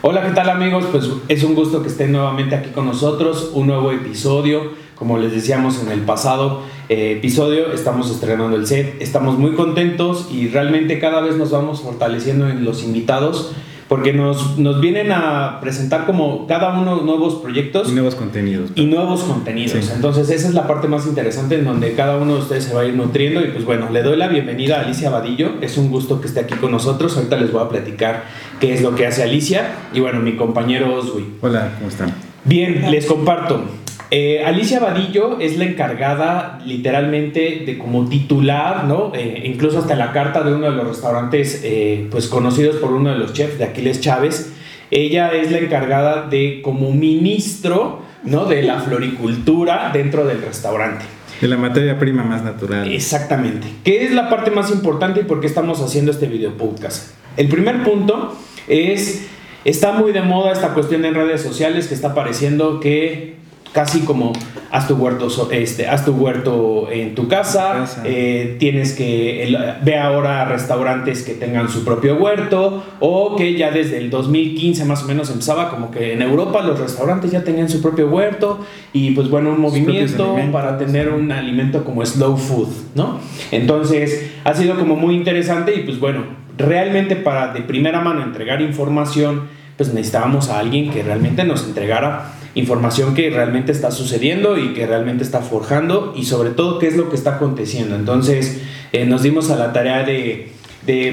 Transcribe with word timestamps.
Hola, 0.00 0.22
¿qué 0.22 0.30
tal 0.30 0.48
amigos? 0.48 0.84
Pues 0.92 1.10
es 1.26 1.42
un 1.42 1.56
gusto 1.56 1.82
que 1.82 1.88
estén 1.88 2.12
nuevamente 2.12 2.54
aquí 2.54 2.70
con 2.70 2.86
nosotros, 2.86 3.50
un 3.52 3.66
nuevo 3.66 3.90
episodio, 3.90 4.70
como 4.94 5.18
les 5.18 5.32
decíamos 5.32 5.82
en 5.82 5.90
el 5.90 6.02
pasado 6.02 6.62
eh, 6.88 7.14
episodio, 7.18 7.72
estamos 7.72 8.08
estrenando 8.08 8.56
el 8.56 8.68
set, 8.68 8.94
estamos 9.02 9.36
muy 9.38 9.54
contentos 9.54 10.28
y 10.30 10.50
realmente 10.50 11.00
cada 11.00 11.20
vez 11.20 11.36
nos 11.36 11.50
vamos 11.50 11.80
fortaleciendo 11.80 12.48
en 12.48 12.64
los 12.64 12.84
invitados 12.84 13.52
porque 13.88 14.12
nos, 14.12 14.58
nos 14.58 14.80
vienen 14.80 15.10
a 15.12 15.60
presentar 15.60 16.04
como 16.04 16.46
cada 16.46 16.78
uno 16.78 17.00
nuevos 17.00 17.36
proyectos. 17.36 17.88
Y 17.88 17.92
nuevos 17.92 18.14
contenidos. 18.14 18.70
Y 18.74 18.84
nuevos 18.84 19.22
contenidos. 19.22 19.90
Entonces 19.90 20.28
esa 20.28 20.48
es 20.48 20.54
la 20.54 20.66
parte 20.66 20.88
más 20.88 21.06
interesante 21.06 21.54
en 21.54 21.64
donde 21.64 21.94
cada 21.94 22.18
uno 22.18 22.34
de 22.34 22.40
ustedes 22.42 22.64
se 22.64 22.74
va 22.74 22.82
a 22.82 22.84
ir 22.84 22.94
nutriendo 22.94 23.40
y 23.40 23.48
pues 23.48 23.64
bueno, 23.64 23.88
le 23.90 24.02
doy 24.02 24.18
la 24.18 24.28
bienvenida 24.28 24.76
a 24.76 24.80
Alicia 24.82 25.08
Vadillo. 25.08 25.54
Es 25.62 25.78
un 25.78 25.90
gusto 25.90 26.20
que 26.20 26.28
esté 26.28 26.40
aquí 26.40 26.54
con 26.56 26.70
nosotros. 26.70 27.16
Ahorita 27.16 27.38
les 27.38 27.50
voy 27.50 27.62
a 27.62 27.68
platicar 27.70 28.24
qué 28.60 28.74
es 28.74 28.82
lo 28.82 28.94
que 28.94 29.06
hace 29.06 29.22
Alicia 29.22 29.70
y 29.92 30.00
bueno, 30.00 30.20
mi 30.20 30.36
compañero 30.36 30.94
Oswi. 30.94 31.24
Hola, 31.40 31.72
¿cómo 31.76 31.88
están? 31.88 32.12
Bien, 32.44 32.90
les 32.90 33.06
comparto. 33.06 33.62
Eh, 34.10 34.42
Alicia 34.42 34.80
Vadillo 34.80 35.38
es 35.38 35.58
la 35.58 35.66
encargada 35.66 36.60
literalmente 36.64 37.62
de 37.66 37.76
como 37.76 38.08
titular, 38.08 38.84
¿no? 38.84 39.12
Eh, 39.14 39.42
incluso 39.44 39.78
hasta 39.80 39.94
la 39.94 40.12
carta 40.12 40.42
de 40.42 40.54
uno 40.54 40.70
de 40.70 40.76
los 40.76 40.88
restaurantes 40.88 41.60
eh, 41.62 42.06
pues 42.10 42.26
conocidos 42.26 42.76
por 42.76 42.92
uno 42.92 43.10
de 43.10 43.18
los 43.18 43.34
chefs 43.34 43.58
de 43.58 43.64
Aquiles 43.64 44.00
Chávez. 44.00 44.52
Ella 44.90 45.32
es 45.32 45.52
la 45.52 45.58
encargada 45.58 46.26
de 46.26 46.62
como 46.62 46.90
ministro, 46.92 48.00
¿no? 48.24 48.46
De 48.46 48.62
la 48.62 48.80
floricultura 48.80 49.90
dentro 49.92 50.24
del 50.24 50.40
restaurante. 50.40 51.04
De 51.38 51.46
la 51.46 51.58
materia 51.58 51.98
prima 51.98 52.24
más 52.24 52.42
natural. 52.42 52.90
Exactamente. 52.90 53.68
¿Qué 53.84 54.06
es 54.06 54.12
la 54.12 54.30
parte 54.30 54.50
más 54.50 54.70
importante 54.70 55.20
y 55.20 55.24
por 55.24 55.40
qué 55.40 55.46
estamos 55.46 55.82
haciendo 55.82 56.10
este 56.10 56.26
video 56.26 56.56
podcast? 56.56 57.12
El 57.36 57.48
primer 57.48 57.84
punto 57.84 58.36
es, 58.68 59.26
está 59.64 59.92
muy 59.92 60.12
de 60.12 60.22
moda 60.22 60.52
esta 60.52 60.74
cuestión 60.74 61.04
en 61.04 61.14
redes 61.14 61.42
sociales 61.42 61.88
que 61.88 61.94
está 61.94 62.08
apareciendo 62.08 62.80
que 62.80 63.38
casi 63.72 64.00
como 64.00 64.32
haz 64.70 64.86
tu 64.86 64.94
huerto, 64.94 65.28
este, 65.50 65.86
haz 65.86 66.04
tu 66.04 66.12
huerto 66.12 66.88
en 66.90 67.14
tu 67.14 67.28
casa, 67.28 67.86
eh, 68.04 68.56
tienes 68.58 68.92
que, 68.92 69.56
ve 69.82 69.98
ahora 69.98 70.44
restaurantes 70.44 71.22
que 71.22 71.34
tengan 71.34 71.68
su 71.68 71.84
propio 71.84 72.16
huerto, 72.16 72.82
o 73.00 73.36
que 73.36 73.54
ya 73.54 73.70
desde 73.70 73.98
el 73.98 74.10
2015 74.10 74.84
más 74.84 75.04
o 75.04 75.06
menos 75.06 75.30
empezaba 75.30 75.70
como 75.70 75.90
que 75.90 76.12
en 76.12 76.22
Europa 76.22 76.62
los 76.62 76.78
restaurantes 76.78 77.30
ya 77.30 77.44
tenían 77.44 77.68
su 77.68 77.80
propio 77.80 78.08
huerto, 78.08 78.60
y 78.92 79.12
pues 79.12 79.30
bueno, 79.30 79.50
un 79.50 79.60
movimiento 79.60 80.36
para 80.52 80.76
tener 80.76 81.10
un 81.10 81.32
alimento 81.32 81.84
como 81.84 82.04
slow 82.04 82.36
food, 82.36 82.68
¿no? 82.94 83.20
Entonces, 83.50 84.30
ha 84.44 84.54
sido 84.54 84.78
como 84.78 84.96
muy 84.96 85.14
interesante 85.14 85.74
y 85.74 85.80
pues 85.80 85.98
bueno, 85.98 86.47
realmente 86.58 87.16
para 87.16 87.52
de 87.54 87.62
primera 87.62 88.00
mano 88.00 88.22
entregar 88.22 88.60
información, 88.60 89.48
pues 89.76 89.94
necesitábamos 89.94 90.50
a 90.50 90.58
alguien 90.58 90.90
que 90.90 91.02
realmente 91.02 91.44
nos 91.44 91.64
entregara 91.64 92.34
información 92.54 93.14
que 93.14 93.30
realmente 93.30 93.70
está 93.70 93.92
sucediendo 93.92 94.58
y 94.58 94.74
que 94.74 94.86
realmente 94.86 95.22
está 95.22 95.40
forjando 95.40 96.12
y 96.16 96.24
sobre 96.24 96.50
todo 96.50 96.78
qué 96.78 96.88
es 96.88 96.96
lo 96.96 97.08
que 97.08 97.16
está 97.16 97.36
aconteciendo. 97.36 97.94
Entonces 97.94 98.60
eh, 98.92 99.06
nos 99.06 99.22
dimos 99.22 99.50
a 99.50 99.56
la 99.56 99.72
tarea 99.72 100.02
de, 100.02 100.52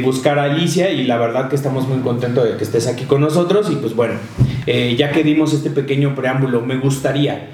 buscar 0.04 0.40
a 0.40 0.46
Alicia 0.46 0.92
y 0.92 1.04
la 1.04 1.18
verdad 1.18 1.50
que 1.50 1.56
estamos 1.56 1.88
muy 1.88 2.00
contentos 2.00 2.46
de 2.46 2.58
que 2.58 2.64
estés 2.64 2.88
aquí 2.88 3.04
con 3.04 3.22
nosotros 3.22 3.70
y 3.70 3.76
pues 3.76 3.94
bueno, 3.94 4.14
eh, 4.66 4.96
ya 4.98 5.12
que 5.12 5.24
dimos 5.24 5.54
este 5.54 5.70
pequeño 5.70 6.16
preámbulo, 6.16 6.62
me 6.62 6.78
gustaría 6.78 7.50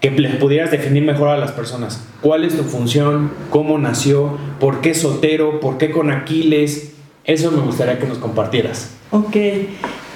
que 0.00 0.10
les 0.10 0.36
pudieras 0.36 0.70
definir 0.70 1.02
mejor 1.02 1.28
a 1.28 1.38
las 1.38 1.52
personas. 1.52 2.06
¿Cuál 2.20 2.44
es 2.44 2.54
tu 2.54 2.64
función? 2.64 3.32
¿Cómo 3.48 3.78
nació? 3.78 4.36
¿Por 4.60 4.82
qué 4.82 4.94
Sotero? 4.94 5.60
¿Por 5.60 5.78
qué 5.78 5.90
con 5.90 6.10
Aquiles? 6.10 6.93
Eso 7.24 7.50
me 7.50 7.62
gustaría 7.62 7.98
que 7.98 8.06
nos 8.06 8.18
compartieras. 8.18 8.90
Ok, 9.10 9.36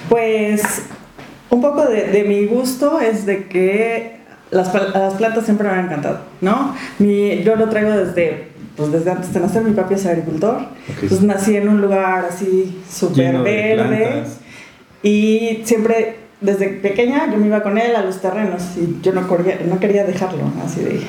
pues 0.08 0.82
un 1.50 1.62
poco 1.62 1.86
de, 1.86 2.24
mi 2.24 2.46
gusto 2.46 3.00
es 3.00 3.24
de 3.24 3.46
que 3.46 4.18
las, 4.50 4.72
las, 4.74 5.14
plantas 5.14 5.44
siempre 5.44 5.68
me 5.68 5.74
han 5.74 5.86
encantado, 5.86 6.20
¿no? 6.40 6.74
Mi, 6.98 7.42
yo 7.42 7.56
lo 7.56 7.68
traigo 7.70 7.90
desde, 7.92 8.48
pues 8.76 8.92
desde 8.92 9.10
antes 9.10 9.32
de 9.32 9.40
nacer, 9.40 9.62
mi 9.62 9.72
papi 9.72 9.94
es 9.94 10.04
agricultor, 10.04 10.66
entonces 10.88 11.22
nací 11.22 11.56
en 11.56 11.68
un 11.68 11.80
lugar 11.80 12.26
así 12.30 12.82
súper 12.90 13.38
verde 13.38 14.24
y 15.02 15.62
siempre 15.64 16.16
desde 16.40 16.68
pequeña 16.68 17.30
yo 17.32 17.38
me 17.38 17.46
iba 17.46 17.62
con 17.62 17.78
él 17.78 17.96
a 17.96 18.02
los 18.02 18.20
terrenos 18.20 18.62
y 18.76 19.02
yo 19.02 19.12
no 19.12 19.26
quería, 19.26 19.60
no 19.66 19.80
quería 19.80 20.04
dejarlo, 20.04 20.42
así 20.64 20.80
de... 20.82 21.00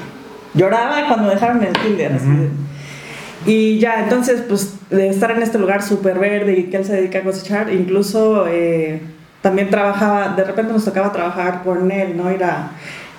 Lloraba 0.56 1.08
cuando 1.08 1.30
dejaron 1.30 1.62
el 1.64 1.74
kinder, 1.74 2.14
así 2.14 2.26
Y 3.46 3.80
ya, 3.80 4.04
entonces, 4.04 4.44
pues, 4.48 4.74
de 4.90 5.10
estar 5.10 5.32
en 5.32 5.42
este 5.42 5.58
lugar 5.58 5.82
súper 5.82 6.20
verde 6.20 6.60
y 6.60 6.64
que 6.66 6.78
él 6.78 6.86
se 6.86 6.94
dedica 6.94 7.20
a 7.20 7.24
cosechar, 7.24 7.74
incluso... 7.74 8.48
Eh, 8.48 9.02
también 9.42 9.70
trabajaba, 9.70 10.30
de 10.36 10.44
repente 10.44 10.74
nos 10.74 10.86
tocaba 10.86 11.12
trabajar 11.12 11.64
con 11.64 11.90
él, 11.92 12.18
¿no? 12.18 12.32
Ir 12.32 12.44
a 12.44 12.72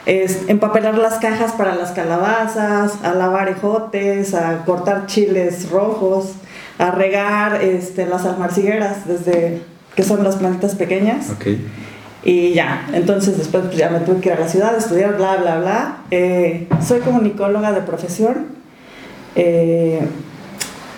empapelar 0.07 0.99
las 0.99 1.15
cajas 1.15 1.53
para 1.53 1.75
las 1.75 1.93
calabazas, 1.93 3.03
a 3.03 3.15
lavar 3.15 3.49
ejotes, 3.49 4.35
a 4.35 4.65
cortar 4.65 5.07
chiles 5.07 5.71
rojos, 5.71 6.33
a 6.79 6.91
regar 6.91 7.63
este, 7.63 8.07
las 8.07 8.25
almarcigueras, 8.25 9.07
desde 9.07 9.63
que 9.95 10.03
son 10.03 10.25
las 10.25 10.37
plantitas 10.37 10.75
pequeñas. 10.75 11.31
Okay. 11.31 11.67
Y 12.23 12.53
ya, 12.53 12.87
entonces 12.93 13.39
después 13.39 13.65
pues, 13.67 13.77
ya 13.77 13.89
me 13.89 14.01
tuve 14.01 14.21
que 14.21 14.29
ir 14.29 14.35
a 14.35 14.41
la 14.41 14.49
ciudad, 14.49 14.77
estudiar, 14.77 15.17
bla, 15.17 15.37
bla, 15.37 15.59
bla. 15.59 15.97
Eh, 16.11 16.69
soy 16.87 17.01
comunicóloga 17.01 17.73
de 17.73 17.81
profesión. 17.81 18.60
Eh, 19.37 20.01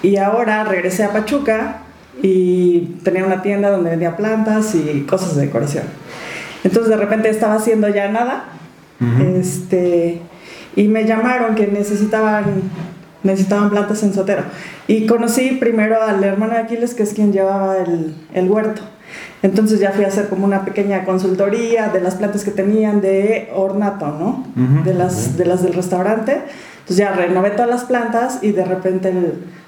y 0.03 0.17
ahora 0.17 0.65
regresé 0.65 1.05
a 1.05 1.13
Pachuca 1.13 1.83
y 2.23 2.99
tenía 3.05 3.25
una 3.25 3.43
tienda 3.43 3.71
donde 3.71 3.91
vendía 3.91 4.17
plantas 4.17 4.75
y 4.75 5.03
cosas 5.03 5.37
de 5.37 5.47
decoración. 5.47 5.85
Entonces 6.65 6.91
de 6.91 6.97
repente 6.97 7.29
estaba 7.29 7.55
haciendo 7.55 7.89
ya 7.89 8.09
nada 8.09 8.45
este, 9.21 10.21
y 10.77 10.89
me 10.89 11.05
llamaron 11.05 11.55
que 11.55 11.67
necesitaban, 11.67 12.45
necesitaban 13.23 13.71
plantas 13.71 14.03
en 14.03 14.15
Sotero. 14.15 14.43
Y 14.87 15.07
conocí 15.07 15.57
primero 15.61 16.01
al 16.03 16.23
hermano 16.23 16.55
de 16.55 16.61
Aquiles, 16.61 16.95
que 16.95 17.03
es 17.03 17.13
quien 17.13 17.33
llevaba 17.33 17.79
el, 17.79 18.15
el 18.33 18.51
huerto. 18.51 18.83
Entonces 19.43 19.81
ya 19.81 19.91
fui 19.91 20.05
a 20.05 20.09
hacer 20.09 20.29
como 20.29 20.45
una 20.45 20.65
pequeña 20.65 21.05
consultoría 21.05 21.89
de 21.89 22.01
las 22.01 22.15
plantas 22.15 22.45
que 22.45 22.53
tenían 22.53 23.01
de 23.01 23.51
ornato, 23.55 24.07
¿no? 24.07 24.45
de, 24.85 24.95
las, 24.95 25.37
de 25.37 25.45
las 25.47 25.63
del 25.63 25.75
restaurante. 25.75 26.43
Entonces 26.93 26.97
ya 26.97 27.13
renové 27.27 27.51
todas 27.51 27.71
las 27.71 27.85
plantas 27.85 28.41
y 28.43 28.53
de 28.53 28.65
repente 28.65 29.13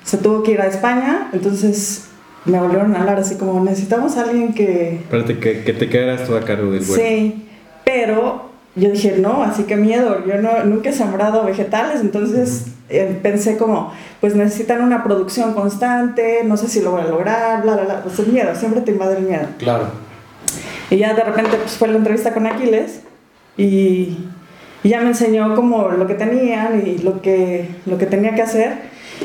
se 0.03 0.19
tuvo 0.19 0.43
que 0.43 0.53
ir 0.53 0.61
a 0.61 0.67
España. 0.67 1.31
Entonces 1.33 2.09
me 2.45 2.61
volvieron 2.61 2.95
a 2.95 3.01
hablar 3.01 3.19
así 3.19 3.37
como 3.37 3.65
necesitamos 3.65 4.19
a 4.19 4.23
alguien 4.25 4.53
que... 4.53 4.97
Espérate, 4.97 5.39
que, 5.39 5.65
que 5.65 5.73
te 5.73 5.89
quedaras 5.89 6.27
tú 6.27 6.37
a 6.37 6.41
cargo 6.43 6.71
del 6.71 6.83
huerto. 6.83 6.95
Sí, 6.97 7.49
pero 7.83 8.51
yo 8.75 8.91
dije, 8.91 9.17
no, 9.19 9.43
así 9.43 9.63
que 9.63 9.77
miedo, 9.77 10.23
yo 10.27 10.37
no, 10.43 10.65
nunca 10.65 10.91
he 10.91 10.93
sembrado 10.93 11.45
vegetales, 11.45 12.03
entonces 12.03 12.67
eh, 12.91 13.19
pensé 13.23 13.57
como, 13.57 13.95
pues 14.21 14.35
necesitan 14.35 14.83
una 14.83 15.03
producción 15.03 15.55
constante, 15.55 16.43
no 16.45 16.59
sé 16.59 16.69
si 16.69 16.81
lo 16.81 16.91
voy 16.91 17.03
a 17.03 17.07
lograr, 17.07 17.63
bla, 17.63 17.75
bla, 17.75 17.85
bla, 17.85 18.03
pues 18.03 18.19
el 18.19 18.27
miedo, 18.27 18.55
siempre 18.55 18.83
te 18.83 18.91
invade 18.91 19.17
el 19.17 19.25
miedo. 19.25 19.47
Claro. 19.59 19.87
Y 20.91 20.99
ya 20.99 21.15
de 21.15 21.25
repente 21.25 21.57
pues 21.57 21.79
fue 21.79 21.89
la 21.89 21.97
entrevista 21.97 22.35
con 22.35 22.47
Aquiles 22.47 23.01
y, 23.57 24.19
y 24.85 24.91
ya 24.91 25.01
me 25.01 25.09
enseñó 25.09 25.57
como 25.57 25.89
lo 25.89 26.07
que 26.07 26.15
tenían 26.15 26.87
y 26.87 26.99
lo 26.99 27.21
que, 27.23 27.69
lo 27.87 27.99
que 27.99 28.07
tenía 28.07 28.35
que 28.35 28.43
hacer 28.43 28.75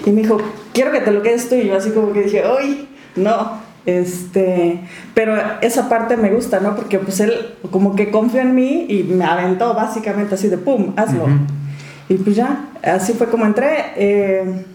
y 0.06 0.12
me 0.12 0.22
dijo, 0.22 0.38
quiero 0.74 0.92
que 0.92 1.02
te 1.02 1.12
lo 1.12 1.22
quedes 1.22 1.50
tú 1.50 1.56
y 1.56 1.68
yo 1.68 1.76
así 1.76 1.92
como 1.92 2.14
que 2.14 2.24
dije, 2.24 2.44
uy, 2.58 2.88
no, 3.16 3.60
este, 3.86 4.80
pero 5.14 5.36
esa 5.62 5.90
parte 5.90 6.16
me 6.16 6.32
gusta, 6.32 6.62
¿no? 6.62 6.76
Porque 6.76 6.98
pues 7.00 7.20
él 7.20 7.34
como 7.72 7.96
que 7.96 8.10
confió 8.10 8.40
en 8.40 8.56
mí 8.56 8.86
y 8.88 9.04
me 9.04 9.26
aventó 9.26 9.74
básicamente 9.74 10.36
así 10.36 10.48
de 10.48 10.58
pum, 10.58 10.94
hazlo. 10.96 11.26
Y 12.08 12.16
pues 12.16 12.36
ya, 12.36 12.70
así 12.82 13.14
fue 13.14 13.28
como 13.28 13.46
entré. 13.46 13.86
Eh, 13.98 14.66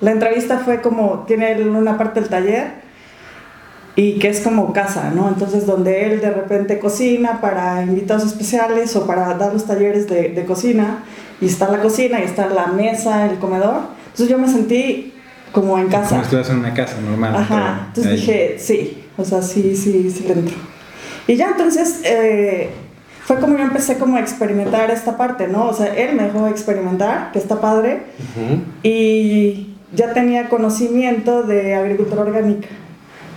la 0.00 0.10
entrevista 0.10 0.58
fue 0.58 0.82
como, 0.82 1.24
tiene 1.26 1.60
una 1.62 1.96
parte 1.96 2.20
del 2.20 2.28
taller 2.28 2.83
y 3.96 4.18
que 4.18 4.28
es 4.28 4.40
como 4.40 4.72
casa, 4.72 5.12
¿no? 5.14 5.28
Entonces 5.28 5.66
donde 5.66 6.06
él 6.06 6.20
de 6.20 6.30
repente 6.30 6.78
cocina 6.78 7.40
para 7.40 7.82
invitados 7.82 8.24
especiales 8.24 8.94
o 8.96 9.06
para 9.06 9.34
dar 9.34 9.52
los 9.52 9.66
talleres 9.66 10.08
de, 10.08 10.30
de 10.30 10.44
cocina 10.44 11.04
y 11.40 11.46
está 11.46 11.70
la 11.70 11.80
cocina 11.80 12.20
y 12.20 12.24
está 12.24 12.48
la 12.48 12.66
mesa, 12.66 13.26
el 13.30 13.38
comedor. 13.38 13.82
Entonces 14.06 14.28
yo 14.28 14.38
me 14.38 14.48
sentí 14.48 15.12
como 15.52 15.78
en 15.78 15.88
casa. 15.88 16.10
Como 16.10 16.22
estuvieras 16.22 16.50
en 16.50 16.58
una 16.58 16.74
casa 16.74 17.00
normal. 17.00 17.36
Ajá, 17.36 17.84
entonces 17.88 18.12
dije, 18.20 18.56
sí, 18.58 19.04
o 19.16 19.24
sea, 19.24 19.40
sí, 19.40 19.76
sí, 19.76 20.10
sí 20.10 20.24
le 20.26 20.32
entro. 20.34 20.56
Y 21.26 21.36
ya 21.36 21.50
entonces 21.50 22.00
eh, 22.04 22.70
fue 23.24 23.38
como 23.38 23.56
yo 23.56 23.62
empecé 23.62 23.96
como 23.96 24.16
a 24.16 24.20
experimentar 24.20 24.90
esta 24.90 25.16
parte, 25.16 25.48
¿no? 25.48 25.68
O 25.68 25.72
sea, 25.72 25.94
él 25.94 26.16
me 26.16 26.24
dejó 26.24 26.46
experimentar, 26.48 27.32
que 27.32 27.38
está 27.38 27.60
padre, 27.60 28.02
y 28.82 29.74
ya 29.94 30.12
tenía 30.12 30.48
conocimiento 30.48 31.44
de 31.44 31.74
agricultura 31.74 32.22
orgánica, 32.22 32.68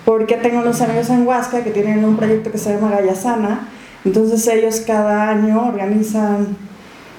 porque 0.07 0.38
tengo 0.38 0.62
unos 0.62 0.80
amigos 0.80 1.09
en 1.09 1.27
Huasca 1.27 1.65
que 1.65 1.71
tienen 1.71 2.06
un 2.06 2.15
proyecto 2.15 2.50
que 2.50 2.57
se 2.57 2.74
llama 2.74 2.92
Gallasana, 2.92 3.68
entonces 4.06 4.48
ellos 4.48 4.81
cada 4.88 5.31
año 5.31 5.68
organizan 5.68 6.56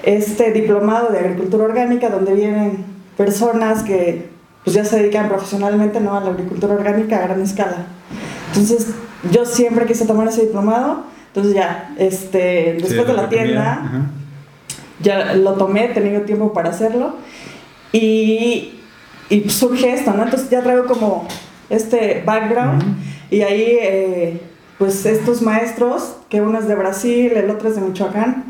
este 0.01 0.51
diplomado 0.51 1.11
de 1.11 1.19
agricultura 1.19 1.65
orgánica 1.65 2.09
donde 2.09 2.33
vienen 2.33 2.83
personas 3.15 3.83
que 3.83 4.31
pues 4.63 4.75
ya 4.75 4.83
se 4.85 4.97
dedican 4.97 5.29
profesionalmente 5.29 5.99
¿no? 5.99 6.17
a 6.17 6.21
la 6.21 6.31
agricultura 6.31 6.73
orgánica 6.73 7.19
a 7.19 7.27
gran 7.27 7.39
escala. 7.43 7.85
Entonces, 8.47 8.87
yo 9.31 9.45
siempre 9.45 9.85
quise 9.85 10.07
tomar 10.07 10.27
ese 10.27 10.47
diplomado, 10.47 11.03
entonces 11.27 11.53
ya, 11.53 11.93
este, 11.99 12.79
después 12.81 13.05
de 13.05 13.13
la 13.13 13.29
tienda, 13.29 14.07
ya 14.99 15.35
lo 15.35 15.53
tomé, 15.53 15.91
he 15.91 15.93
tenido 15.93 16.21
tiempo 16.21 16.53
para 16.53 16.69
hacerlo 16.69 17.17
y, 17.91 18.79
y 19.29 19.47
surge 19.51 19.93
esto, 19.93 20.11
¿no? 20.11 20.23
Entonces 20.23 20.49
ya 20.49 20.63
traigo 20.63 20.87
como 20.87 21.27
este 21.69 22.23
background 22.25 22.83
y 23.31 23.41
ahí, 23.41 23.77
eh, 23.79 24.41
pues 24.77 25.05
estos 25.05 25.41
maestros, 25.41 26.17
que 26.29 26.41
uno 26.41 26.59
es 26.59 26.67
de 26.67 26.75
Brasil, 26.75 27.31
el 27.35 27.49
otro 27.49 27.69
es 27.69 27.75
de 27.75 27.81
Michoacán, 27.81 28.45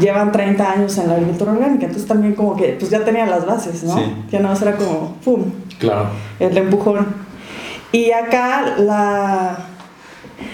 llevan 0.00 0.32
30 0.32 0.72
años 0.72 0.96
en 0.98 1.08
la 1.08 1.14
agricultura 1.14 1.52
orgánica, 1.52 1.86
entonces 1.86 2.08
también 2.08 2.34
como 2.34 2.56
que 2.56 2.76
pues 2.78 2.90
ya 2.90 3.04
tenía 3.04 3.26
las 3.26 3.44
bases, 3.44 3.82
¿no? 3.84 4.00
Ya 4.30 4.40
no 4.40 4.52
era 4.52 4.76
como, 4.76 5.16
¡pum! 5.24 5.44
Claro. 5.78 6.06
El 6.38 6.56
empujón. 6.56 7.06
Y 7.90 8.10
acá 8.10 8.74
la... 8.78 9.58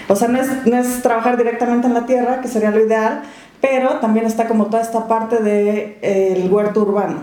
O 0.09 0.15
sea, 0.15 0.27
no 0.27 0.41
es, 0.41 0.65
no 0.65 0.77
es 0.77 1.01
trabajar 1.01 1.37
directamente 1.37 1.87
en 1.87 1.93
la 1.93 2.05
tierra, 2.05 2.41
que 2.41 2.47
sería 2.47 2.71
lo 2.71 2.85
ideal, 2.85 3.23
pero 3.61 3.99
también 3.99 4.25
está 4.25 4.47
como 4.47 4.65
toda 4.65 4.81
esta 4.81 5.07
parte 5.07 5.37
del 5.37 5.45
de, 5.45 5.99
eh, 6.01 6.33
el 6.35 6.51
huerto 6.51 6.81
urbano. 6.81 7.19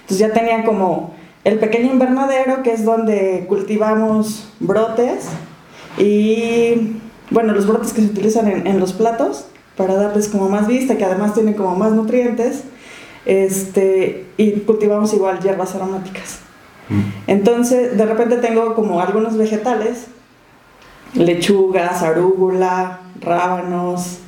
Entonces 0.00 0.18
ya 0.18 0.32
tenía 0.32 0.64
como 0.64 1.14
el 1.44 1.58
pequeño 1.58 1.92
invernadero, 1.92 2.62
que 2.62 2.72
es 2.72 2.84
donde 2.84 3.46
cultivamos 3.48 4.48
brotes 4.60 5.26
y, 5.98 6.96
bueno, 7.30 7.52
los 7.52 7.66
brotes 7.66 7.92
que 7.92 8.02
se 8.02 8.08
utilizan 8.08 8.48
en, 8.48 8.66
en 8.66 8.80
los 8.80 8.92
platos 8.92 9.46
para 9.76 9.94
darles 9.94 10.28
como 10.28 10.48
más 10.48 10.66
vista, 10.66 10.96
que 10.96 11.04
además 11.04 11.34
tienen 11.34 11.54
como 11.54 11.74
más 11.74 11.92
nutrientes, 11.92 12.64
este, 13.24 14.26
y 14.36 14.52
cultivamos 14.60 15.12
igual 15.14 15.40
hierbas 15.40 15.74
aromáticas. 15.74 16.40
Mm. 16.88 17.00
Entonces, 17.26 17.96
de 17.96 18.06
repente 18.06 18.36
tengo 18.36 18.74
como 18.74 19.00
algunos 19.00 19.36
vegetales, 19.36 20.06
lechugas, 21.14 22.02
arúgula, 22.02 23.00
rábanos, 23.20 24.18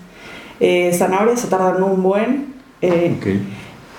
eh, 0.60 0.92
zanahorias 0.96 1.40
se 1.40 1.48
tardan 1.48 1.82
un 1.82 2.02
buen. 2.02 2.54
Eh, 2.80 3.16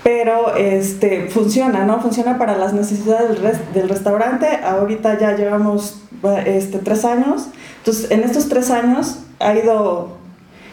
Pero 0.06 0.56
este, 0.56 1.30
funciona, 1.30 1.84
¿no? 1.84 2.00
Funciona 2.00 2.38
para 2.38 2.56
las 2.56 2.74
necesidades 2.74 3.42
del, 3.42 3.58
del 3.74 3.90
restaurante. 3.90 4.46
Ahorita 4.64 5.18
ya 5.18 5.36
llevamos 5.36 6.04
este, 6.46 6.78
tres 6.78 7.06
años. 7.06 7.48
Entonces, 7.80 8.12
en 8.12 8.22
estos 8.22 8.48
tres 8.48 8.70
años 8.70 9.24
ha 9.40 9.56
ido 9.56 10.18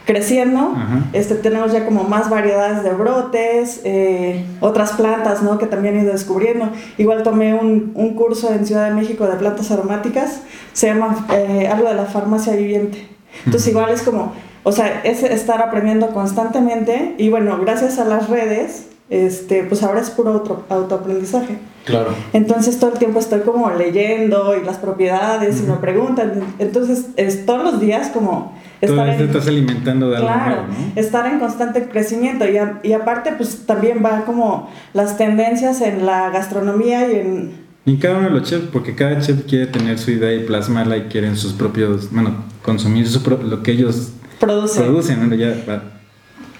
creciendo. 0.04 0.74
Este, 1.14 1.36
tenemos 1.36 1.72
ya 1.72 1.86
como 1.86 2.04
más 2.04 2.28
variedades 2.28 2.82
de 2.84 2.90
brotes, 2.90 3.80
eh, 3.84 4.44
otras 4.60 4.92
plantas 4.92 5.42
¿no? 5.42 5.56
que 5.56 5.64
también 5.64 5.96
he 5.96 6.02
ido 6.02 6.12
descubriendo. 6.12 6.68
Igual 6.98 7.22
tomé 7.22 7.54
un, 7.54 7.92
un, 7.94 8.12
curso 8.14 8.52
en 8.52 8.66
Ciudad 8.66 8.90
de 8.90 8.94
México 8.94 9.26
de 9.26 9.36
plantas 9.36 9.70
aromáticas, 9.70 10.42
se 10.74 10.88
llama 10.88 11.26
eh, 11.32 11.70
algo 11.72 11.88
de 11.88 11.94
la 11.94 12.04
farmacia 12.04 12.54
viviente. 12.54 13.08
Entonces 13.46 13.70
igual 13.70 13.90
es 13.90 14.02
como, 14.02 14.34
o 14.62 14.72
sea, 14.72 15.00
es 15.04 15.22
estar 15.22 15.62
aprendiendo 15.62 16.08
constantemente 16.08 17.14
y 17.16 17.30
bueno, 17.30 17.58
gracias 17.60 17.98
a 17.98 18.04
las 18.04 18.28
redes, 18.28 18.88
este, 19.12 19.62
pues 19.64 19.82
ahora 19.82 20.00
es 20.00 20.08
puro 20.08 20.30
auto, 20.30 20.64
autoaprendizaje. 20.70 21.58
Claro. 21.84 22.14
Entonces 22.32 22.78
todo 22.78 22.92
el 22.94 22.98
tiempo 22.98 23.18
estoy 23.18 23.40
como 23.40 23.70
leyendo 23.70 24.56
y 24.56 24.64
las 24.64 24.78
propiedades 24.78 25.60
y 25.60 25.64
me 25.64 25.74
preguntan. 25.74 26.54
Entonces 26.58 27.08
es 27.16 27.44
todos 27.44 27.62
los 27.62 27.78
días 27.78 28.08
como 28.08 28.56
estar 28.80 29.06
en, 29.10 29.20
estás 29.20 29.46
alimentando 29.48 30.08
de 30.08 30.16
algo 30.16 30.28
claro, 30.28 30.62
estar 30.96 31.26
en 31.26 31.38
constante 31.40 31.88
crecimiento 31.88 32.46
y, 32.48 32.56
y 32.88 32.92
aparte 32.94 33.32
pues 33.36 33.66
también 33.66 34.02
va 34.02 34.24
como 34.24 34.70
las 34.94 35.18
tendencias 35.18 35.82
en 35.82 36.06
la 36.06 36.30
gastronomía 36.30 37.12
y 37.12 37.16
en 37.16 37.62
y 37.84 37.96
cada 37.96 38.18
uno 38.18 38.28
de 38.28 38.34
los 38.34 38.48
chefs, 38.48 38.68
porque 38.72 38.94
cada 38.94 39.20
chef 39.20 39.44
quiere 39.44 39.66
tener 39.66 39.98
su 39.98 40.12
idea 40.12 40.32
y 40.32 40.44
plasmarla 40.46 40.96
y 40.96 41.02
quieren 41.02 41.36
sus 41.36 41.52
propios, 41.52 42.12
bueno, 42.12 42.36
consumir 42.62 43.08
su 43.08 43.20
lo 43.28 43.62
que 43.64 43.72
ellos 43.72 44.12
producen, 44.38 44.84
producen 44.84 45.28
¿no? 45.28 45.34
ya, 45.34 45.82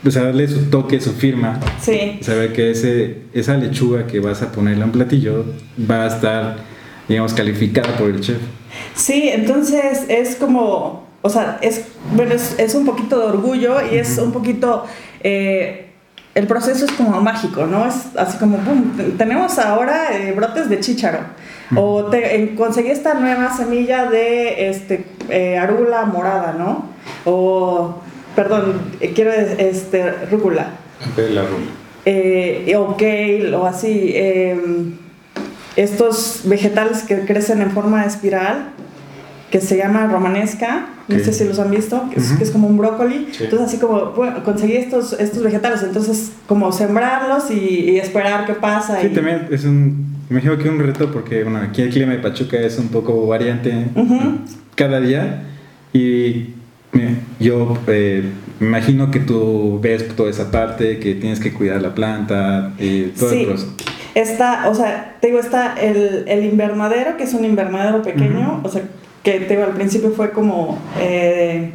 o 0.05 0.11
sea, 0.11 0.25
darle 0.25 0.49
su 0.49 0.71
toque, 0.71 1.01
su 1.01 1.13
firma. 1.13 1.61
Sí. 1.81 2.19
Saber 2.23 2.53
que 2.53 2.71
ese, 2.71 3.19
esa 3.33 3.57
lechuga 3.57 4.07
que 4.07 4.21
vas 4.21 4.43
a 4.43 4.51
ponerle 4.51 4.83
a 4.83 4.87
un 4.87 4.93
platillo 4.93 5.45
va 5.91 6.05
a 6.05 6.07
estar, 6.09 6.57
digamos, 7.09 7.33
calificada 7.35 7.97
por 7.97 8.11
el 8.11 8.21
chef. 8.21 8.39
Sí, 8.95 9.29
entonces 9.33 10.05
es 10.09 10.37
como, 10.37 11.07
o 11.23 11.29
sea, 11.29 11.59
es, 11.63 11.85
bueno, 12.15 12.35
es, 12.35 12.75
un 12.75 12.85
poquito 12.85 13.19
de 13.19 13.25
orgullo 13.27 13.77
y 13.91 13.97
es 13.97 14.19
un 14.19 14.33
poquito... 14.33 14.85
Eh, 15.23 15.89
el 16.35 16.47
proceso 16.47 16.87
es 16.87 16.93
como 16.93 17.21
mágico, 17.21 17.67
¿no? 17.67 17.87
Es 17.87 18.17
así 18.17 18.39
como, 18.39 18.57
boom, 18.57 19.17
tenemos 19.19 19.59
ahora 19.59 20.17
eh, 20.17 20.33
brotes 20.33 20.71
de 20.71 20.81
chícharo. 20.81 21.19
O 21.75 22.05
te, 22.05 22.55
conseguí 22.55 22.91
esta 22.91 23.15
nueva 23.15 23.55
semilla 23.55 24.09
de 24.09 24.69
este, 24.69 25.07
eh, 25.31 25.59
arugula 25.59 26.05
morada, 26.05 26.55
¿no? 26.59 26.87
O 27.25 27.97
perdón, 28.35 28.81
eh, 29.01 29.13
quiero 29.15 29.33
este, 29.33 30.11
rúcula. 30.31 30.71
La 31.17 31.43
rúcula. 31.43 31.71
Eh, 32.05 32.75
o 32.77 32.97
kale, 32.97 33.55
o 33.55 33.67
así. 33.67 34.13
Em, 34.15 34.95
estos 35.77 36.43
vegetales 36.45 37.03
que 37.03 37.21
crecen 37.21 37.63
en 37.63 37.71
forma 37.71 38.03
de 38.03 38.09
espiral, 38.09 38.73
que 39.51 39.61
se 39.61 39.77
llama 39.77 40.07
romanesca, 40.07 40.87
no 41.09 41.19
sé 41.19 41.33
si 41.33 41.45
los 41.45 41.59
han 41.59 41.71
visto, 41.71 42.09
que, 42.11 42.21
es, 42.21 42.51
como 42.51 42.69
un 42.69 42.79
brócoli. 42.79 43.29
Entonces, 43.39 43.69
así 43.69 43.79
como 43.79 44.13
bueno, 44.13 44.43
conseguí 44.45 44.77
estos, 44.77 45.13
estos 45.15 45.43
vegetales, 45.43 45.83
entonces, 45.83 46.33
como 46.47 46.73
sembrarlos 46.73 47.51
y, 47.51 47.99
esperar 47.99 48.47
qué 48.47 48.55
pasa. 48.55 49.01
Sí, 49.01 49.09
también 49.09 49.49
es 49.51 49.65
un. 49.65 50.13
Me 50.29 50.41
imagino 50.41 50.57
que 50.57 50.69
un 50.69 50.79
reto 50.79 51.11
porque 51.13 51.43
bueno, 51.43 51.59
aquí 51.59 51.83
el 51.83 51.91
clima 51.91 52.13
de 52.13 52.19
Pachuca 52.19 52.59
es 52.59 52.79
un 52.79 52.89
poco 52.89 53.27
variante 53.27 53.89
cada 54.75 54.99
día 54.99 55.43
y 55.93 56.55
yo 57.39 57.79
eh, 57.87 58.31
me 58.61 58.67
imagino 58.67 59.11
que 59.11 59.21
tú 59.21 59.79
ves 59.81 60.15
toda 60.15 60.31
esa 60.31 60.51
parte, 60.51 60.99
que 60.99 61.15
tienes 61.15 61.41
que 61.41 61.53
cuidar 61.53 61.81
la 61.81 61.95
planta, 61.95 62.75
y 62.79 63.05
todo 63.07 63.31
sí. 63.31 63.49
Está, 64.15 64.69
o 64.69 64.75
sea, 64.75 65.17
te 65.21 65.29
digo, 65.29 65.41
está 65.41 65.75
el, 65.81 66.25
el 66.29 66.45
invernadero, 66.45 67.17
que 67.17 67.25
es 67.25 67.33
un 67.33 67.45
invernadero 67.45 68.03
pequeño, 68.03 68.61
o 68.63 68.69
sea, 68.69 68.83
que 69.23 69.41
te 69.41 69.55
digo, 69.57 69.65
al 69.65 69.73
principio 69.73 70.11
fue 70.11 70.33
como 70.33 70.79
eh, 71.01 71.73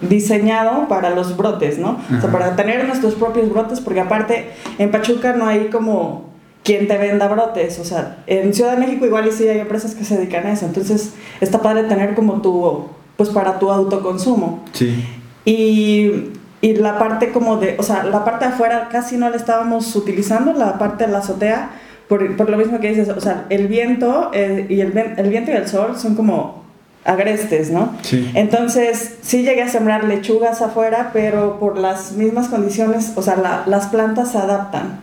diseñado 0.00 0.86
para 0.86 1.10
los 1.10 1.36
brotes, 1.36 1.78
¿no? 1.78 1.98
O 2.16 2.20
sea, 2.20 2.30
para 2.30 2.54
tener 2.54 2.86
nuestros 2.86 3.14
propios 3.14 3.50
brotes, 3.50 3.80
porque 3.80 4.00
aparte 4.00 4.50
en 4.78 4.90
Pachuca 4.92 5.32
no 5.32 5.46
hay 5.46 5.66
como 5.66 6.30
quien 6.62 6.86
te 6.86 6.96
venda 6.96 7.26
brotes, 7.26 7.80
o 7.80 7.84
sea, 7.84 8.22
en 8.28 8.54
Ciudad 8.54 8.76
de 8.76 8.86
México 8.86 9.04
igual 9.04 9.26
y 9.26 9.32
sí 9.32 9.48
hay 9.48 9.58
empresas 9.58 9.96
que 9.96 10.04
se 10.04 10.16
dedican 10.16 10.46
a 10.46 10.52
eso, 10.52 10.66
entonces 10.66 11.14
está 11.40 11.60
padre 11.60 11.84
tener 11.84 12.14
como 12.14 12.40
tu 12.40 12.86
pues 13.22 13.34
para 13.34 13.60
tu 13.60 13.70
autoconsumo. 13.70 14.64
Sí. 14.72 15.04
Y, 15.44 16.32
y, 16.60 16.74
la 16.74 16.98
parte 16.98 17.30
como 17.30 17.56
de, 17.56 17.76
o 17.78 17.82
sea, 17.84 18.02
la 18.02 18.24
parte 18.24 18.46
de 18.46 18.52
afuera 18.52 18.88
casi 18.90 19.16
no 19.16 19.30
la 19.30 19.36
estábamos 19.36 19.94
utilizando, 19.94 20.52
la 20.52 20.76
parte 20.76 21.06
de 21.06 21.12
la 21.12 21.18
azotea, 21.18 21.70
por, 22.08 22.36
por 22.36 22.50
lo 22.50 22.56
mismo 22.56 22.80
que 22.80 22.88
dices, 22.88 23.08
o 23.08 23.20
sea, 23.20 23.46
el 23.48 23.68
viento 23.68 24.30
eh, 24.34 24.66
y 24.68 24.80
el, 24.80 24.96
el, 25.16 25.28
viento 25.28 25.52
y 25.52 25.54
el 25.54 25.68
sol 25.68 25.96
son 25.96 26.16
como 26.16 26.64
agrestes, 27.04 27.70
¿no? 27.70 27.94
Sí. 28.02 28.28
Entonces, 28.34 29.18
sí 29.22 29.42
llegué 29.42 29.62
a 29.62 29.68
sembrar 29.68 30.02
lechugas 30.02 30.62
afuera, 30.62 31.10
pero 31.12 31.60
por 31.60 31.78
las 31.78 32.12
mismas 32.12 32.48
condiciones, 32.48 33.12
o 33.14 33.22
sea, 33.22 33.36
la, 33.36 33.62
las 33.66 33.86
plantas 33.86 34.32
se 34.32 34.38
adaptan. 34.38 35.00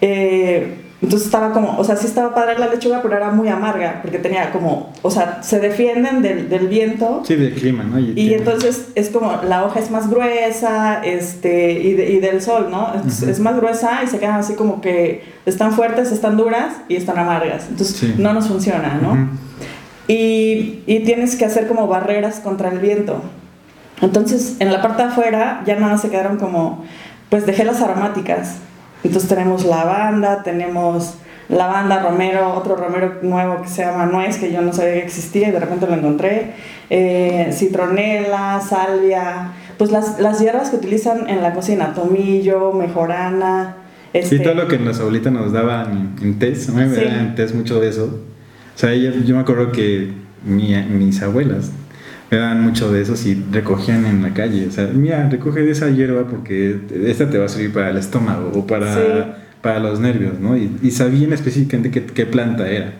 Eh, 0.00 0.80
entonces 1.00 1.26
estaba 1.26 1.52
como, 1.52 1.78
o 1.78 1.84
sea, 1.84 1.96
sí 1.96 2.06
estaba 2.06 2.34
padre 2.34 2.58
la 2.58 2.66
lechuga, 2.66 3.00
pero 3.00 3.16
era 3.16 3.30
muy 3.30 3.48
amarga, 3.48 4.00
porque 4.02 4.18
tenía 4.18 4.50
como, 4.50 4.92
o 5.06 5.10
sea, 5.10 5.42
se 5.42 5.60
defienden 5.60 6.22
del, 6.22 6.48
del 6.48 6.66
viento. 6.66 7.22
Sí, 7.24 7.36
del 7.36 7.54
clima, 7.54 7.84
¿no? 7.84 7.98
Y, 7.98 8.34
entonces 8.34 8.88
es 8.94 9.10
como, 9.10 9.40
la 9.46 9.64
hoja 9.64 9.78
es 9.78 9.90
más 9.90 10.08
gruesa, 10.08 11.04
este, 11.04 11.72
y, 11.72 11.88
y 12.00 12.20
del 12.20 12.42
sol, 12.42 12.68
¿no? 12.70 12.92
Es 13.06 13.38
más 13.38 13.56
gruesa 13.56 14.02
y 14.02 14.06
se 14.08 14.18
quedan 14.18 14.40
así 14.40 14.54
como 14.54 14.80
que 14.80 15.22
están 15.46 15.72
fuertes, 15.72 16.10
están 16.10 16.36
duras 16.36 16.74
y 16.88 16.96
están 16.96 17.18
amargas. 17.18 17.66
Entonces 17.68 18.18
no 18.18 18.32
nos 18.32 18.48
funciona, 18.48 18.98
¿no? 19.00 19.28
y, 20.08 20.82
y 20.86 21.00
tienes 21.04 21.36
que 21.36 21.44
hacer 21.44 21.68
como 21.68 21.86
barreras 21.86 22.40
contra 22.40 22.70
el 22.70 22.78
viento. 22.78 23.22
Entonces, 24.00 24.56
en 24.58 24.72
la 24.72 24.82
parte 24.82 25.02
de 25.02 25.08
afuera 25.10 25.62
ya 25.66 25.76
nada 25.76 25.98
se 25.98 26.10
quedaron 26.10 26.38
como, 26.38 26.84
pues 27.28 27.46
dejé 27.46 27.64
las 27.64 27.80
aromáticas 27.80 28.56
entonces 29.04 29.28
tenemos 29.28 29.64
lavanda, 29.64 30.42
tenemos 30.42 31.14
lavanda, 31.48 32.02
romero, 32.02 32.54
otro 32.54 32.76
romero 32.76 33.18
nuevo 33.22 33.62
que 33.62 33.68
se 33.68 33.82
llama 33.82 34.06
nuez, 34.06 34.38
que 34.38 34.52
yo 34.52 34.62
no 34.62 34.72
sabía 34.72 34.94
que 34.94 35.04
existía 35.04 35.48
y 35.48 35.52
de 35.52 35.60
repente 35.60 35.86
lo 35.86 35.94
encontré, 35.94 36.52
eh, 36.90 37.50
citronela, 37.52 38.60
salvia, 38.60 39.52
pues 39.78 39.90
las, 39.90 40.20
las, 40.20 40.40
hierbas 40.40 40.70
que 40.70 40.76
utilizan 40.76 41.28
en 41.28 41.42
la 41.42 41.52
cocina, 41.52 41.92
tomillo, 41.94 42.72
mejorana. 42.72 43.76
Este... 44.12 44.38
Sí, 44.38 44.42
todo 44.42 44.54
lo 44.54 44.68
que 44.68 44.78
las 44.78 45.00
abuelitas 45.00 45.32
nos 45.32 45.52
daban 45.52 46.16
en 46.22 46.38
test, 46.38 46.70
a 46.70 46.72
mí 46.72 46.84
me 46.84 46.96
daban 46.96 47.18
en 47.20 47.34
test 47.34 47.54
mucho 47.54 47.80
de 47.80 47.88
eso. 47.88 48.20
O 48.74 48.78
sea, 48.78 48.94
yo, 48.94 49.10
yo 49.10 49.34
me 49.34 49.42
acuerdo 49.42 49.72
que 49.72 50.12
mi, 50.44 50.74
mis 50.76 51.22
abuelas 51.22 51.70
me 52.30 52.38
daban 52.38 52.62
mucho 52.62 52.90
de 52.92 53.02
esos 53.02 53.24
y 53.26 53.42
recogían 53.52 54.06
en 54.06 54.22
la 54.22 54.34
calle. 54.34 54.66
O 54.66 54.70
sea, 54.70 54.86
mira, 54.92 55.28
recoge 55.28 55.60
de 55.60 55.72
esa 55.72 55.90
hierba 55.90 56.26
porque 56.26 56.80
esta 57.06 57.28
te 57.30 57.38
va 57.38 57.46
a 57.46 57.48
servir 57.48 57.72
para 57.72 57.90
el 57.90 57.96
estómago 57.96 58.50
o 58.54 58.66
para, 58.66 59.43
para 59.64 59.80
los 59.80 59.98
nervios, 59.98 60.38
¿no? 60.38 60.56
Y, 60.56 60.70
y 60.82 60.90
sabían 60.92 61.32
específicamente 61.32 61.90
qué, 61.90 62.04
qué, 62.06 62.26
planta 62.26 62.68
era. 62.68 62.92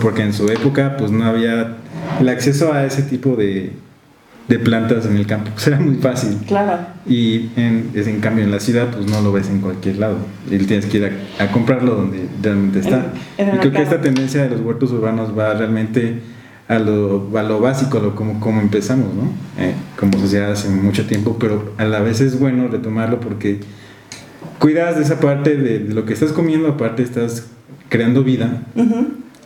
porque 0.00 0.22
en 0.22 0.32
su 0.32 0.48
época 0.48 0.96
pues 0.96 1.12
no 1.12 1.24
había 1.24 1.76
el 2.18 2.28
acceso 2.28 2.72
a 2.72 2.84
ese 2.86 3.02
tipo 3.02 3.36
de, 3.36 3.72
de 4.48 4.58
plantas 4.58 5.04
en 5.06 5.16
el 5.16 5.26
campo, 5.26 5.50
pues 5.54 5.66
era 5.68 5.78
muy 5.78 5.96
fácil. 5.96 6.38
Claro. 6.48 6.78
Y 7.06 7.50
en, 7.56 7.90
es- 7.94 8.06
en 8.08 8.20
cambio 8.20 8.42
en 8.44 8.50
la 8.50 8.58
ciudad, 8.60 8.88
pues 8.90 9.06
no 9.08 9.20
lo 9.20 9.30
ves 9.30 9.48
en 9.50 9.60
cualquier 9.60 9.98
lado. 9.98 10.16
Y 10.50 10.56
tienes 10.58 10.86
que 10.86 10.96
ir 10.96 11.12
a, 11.38 11.44
a 11.44 11.52
comprarlo 11.52 11.94
donde 11.94 12.26
realmente 12.42 12.80
está. 12.80 13.12
En- 13.38 13.50
en 13.50 13.54
y 13.56 13.58
creo 13.58 13.72
que 13.72 13.82
esta 13.82 14.00
tendencia 14.00 14.42
de 14.42 14.50
los 14.50 14.60
huertos 14.62 14.90
urbanos 14.92 15.38
va 15.38 15.52
realmente 15.54 16.20
a 16.68 16.78
lo, 16.78 17.30
a 17.36 17.42
lo 17.42 17.60
básico, 17.60 17.98
a 17.98 18.00
lo 18.02 18.16
como, 18.16 18.40
como 18.40 18.60
empezamos, 18.62 19.14
¿no? 19.14 19.24
Eh, 19.62 19.74
como 20.00 20.18
sociedad 20.18 20.50
hace 20.50 20.68
mucho 20.70 21.06
tiempo, 21.06 21.36
pero 21.38 21.74
a 21.76 21.84
la 21.84 22.00
vez 22.00 22.20
es 22.22 22.40
bueno 22.40 22.66
retomarlo 22.68 23.20
porque 23.20 23.60
cuidas 24.58 24.96
de 24.96 25.02
esa 25.02 25.20
parte 25.20 25.56
de, 25.56 25.78
de 25.80 25.94
lo 25.94 26.04
que 26.04 26.12
estás 26.12 26.32
comiendo, 26.32 26.68
aparte 26.68 27.02
estás 27.02 27.46
creando 27.88 28.24
vida, 28.24 28.62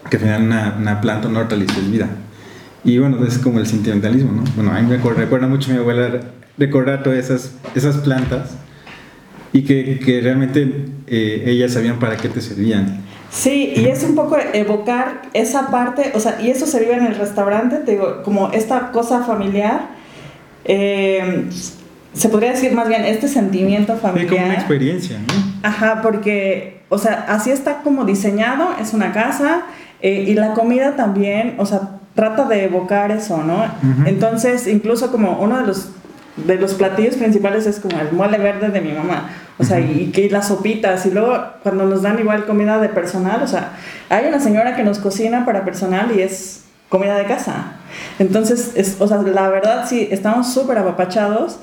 que 0.08 0.16
al 0.16 0.22
final 0.22 0.42
una, 0.42 0.76
una 0.78 1.00
planta, 1.00 1.28
una 1.28 1.40
hortaliza 1.40 1.78
es 1.78 1.90
vida. 1.90 2.08
Y 2.84 2.98
bueno, 2.98 3.24
es 3.26 3.38
como 3.38 3.58
el 3.58 3.66
sentimentalismo, 3.66 4.32
¿no? 4.32 4.44
Bueno, 4.56 4.72
a 4.72 4.80
mí 4.80 4.88
me 4.88 4.96
recuerda, 4.96 5.20
recuerda 5.20 5.46
mucho 5.46 5.70
a 5.70 5.74
mi 5.74 5.80
abuela 5.80 6.20
recordar 6.56 7.02
todas 7.02 7.18
esas, 7.18 7.52
esas 7.74 7.96
plantas 7.98 8.50
y 9.52 9.62
que, 9.62 9.98
que 9.98 10.20
realmente 10.20 10.86
eh, 11.06 11.44
ellas 11.46 11.72
sabían 11.72 11.98
para 11.98 12.16
qué 12.16 12.28
te 12.28 12.40
servían. 12.40 13.02
Sí, 13.30 13.74
y 13.76 13.84
es 13.86 14.02
un 14.02 14.14
poco 14.14 14.36
evocar 14.54 15.22
esa 15.34 15.70
parte, 15.70 16.12
o 16.14 16.20
sea, 16.20 16.40
y 16.40 16.50
eso 16.50 16.66
se 16.66 16.80
vive 16.80 16.94
en 16.94 17.06
el 17.06 17.14
restaurante, 17.14 17.76
te 17.76 17.92
digo, 17.92 18.22
como 18.24 18.50
esta 18.50 18.90
cosa 18.90 19.22
familiar, 19.22 19.90
eh, 20.64 21.44
se 22.12 22.28
podría 22.28 22.50
decir 22.50 22.72
más 22.72 22.88
bien 22.88 23.04
este 23.04 23.28
sentimiento 23.28 23.96
Fue 23.96 24.10
como 24.10 24.14
una 24.14 24.26
familiar. 24.26 24.54
experiencia, 24.54 25.18
¿no? 25.18 25.68
Ajá, 25.68 26.00
porque, 26.02 26.80
o 26.88 26.98
sea, 26.98 27.26
así 27.28 27.50
está 27.50 27.82
como 27.82 28.04
diseñado, 28.04 28.70
es 28.80 28.94
una 28.94 29.12
casa, 29.12 29.62
eh, 30.02 30.24
y 30.26 30.34
la 30.34 30.54
comida 30.54 30.96
también, 30.96 31.54
o 31.58 31.66
sea, 31.66 32.00
trata 32.14 32.44
de 32.46 32.64
evocar 32.64 33.10
eso, 33.12 33.42
¿no? 33.42 33.64
Entonces, 34.06 34.66
incluso 34.66 35.10
como 35.12 35.38
uno 35.40 35.58
de 35.58 35.66
los, 35.66 35.90
de 36.36 36.56
los 36.56 36.74
platillos 36.74 37.16
principales 37.16 37.66
es 37.66 37.78
como 37.78 37.98
el 38.00 38.12
mole 38.12 38.38
verde 38.38 38.70
de 38.70 38.80
mi 38.80 38.92
mamá, 38.92 39.30
o 39.58 39.64
sea, 39.64 39.78
y, 39.78 40.10
que 40.10 40.28
las 40.30 40.48
sopitas, 40.48 41.04
y 41.06 41.10
luego 41.10 41.38
cuando 41.62 41.86
nos 41.86 42.02
dan 42.02 42.18
igual 42.18 42.46
comida 42.46 42.80
de 42.80 42.88
personal, 42.88 43.42
o 43.42 43.46
sea, 43.46 43.72
hay 44.08 44.26
una 44.26 44.40
señora 44.40 44.74
que 44.74 44.82
nos 44.82 44.98
cocina 44.98 45.44
para 45.44 45.64
personal 45.64 46.10
y 46.16 46.22
es 46.22 46.64
comida 46.88 47.16
de 47.16 47.24
casa. 47.24 47.74
Entonces, 48.18 48.72
es, 48.74 48.96
o 48.98 49.06
sea, 49.06 49.18
la 49.18 49.48
verdad 49.48 49.86
sí, 49.88 50.08
estamos 50.10 50.52
súper 50.52 50.78
apapachados. 50.78 51.58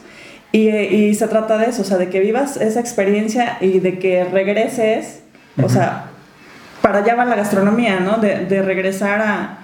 Y, 0.57 0.69
y 0.69 1.13
se 1.13 1.27
trata 1.27 1.57
de 1.57 1.67
eso, 1.67 1.83
o 1.83 1.85
sea, 1.85 1.97
de 1.97 2.09
que 2.09 2.19
vivas 2.19 2.57
esa 2.57 2.79
experiencia 2.79 3.57
y 3.61 3.79
de 3.79 3.99
que 3.99 4.23
regreses, 4.23 5.19
o 5.57 5.65
Ujú. 5.65 5.69
sea, 5.73 6.05
para 6.81 6.99
allá 6.99 7.13
va 7.15 7.25
la 7.25 7.35
gastronomía, 7.35 7.99
¿no? 7.99 8.17
De, 8.17 8.45
de 8.45 8.61
regresar 8.63 9.21
a, 9.21 9.59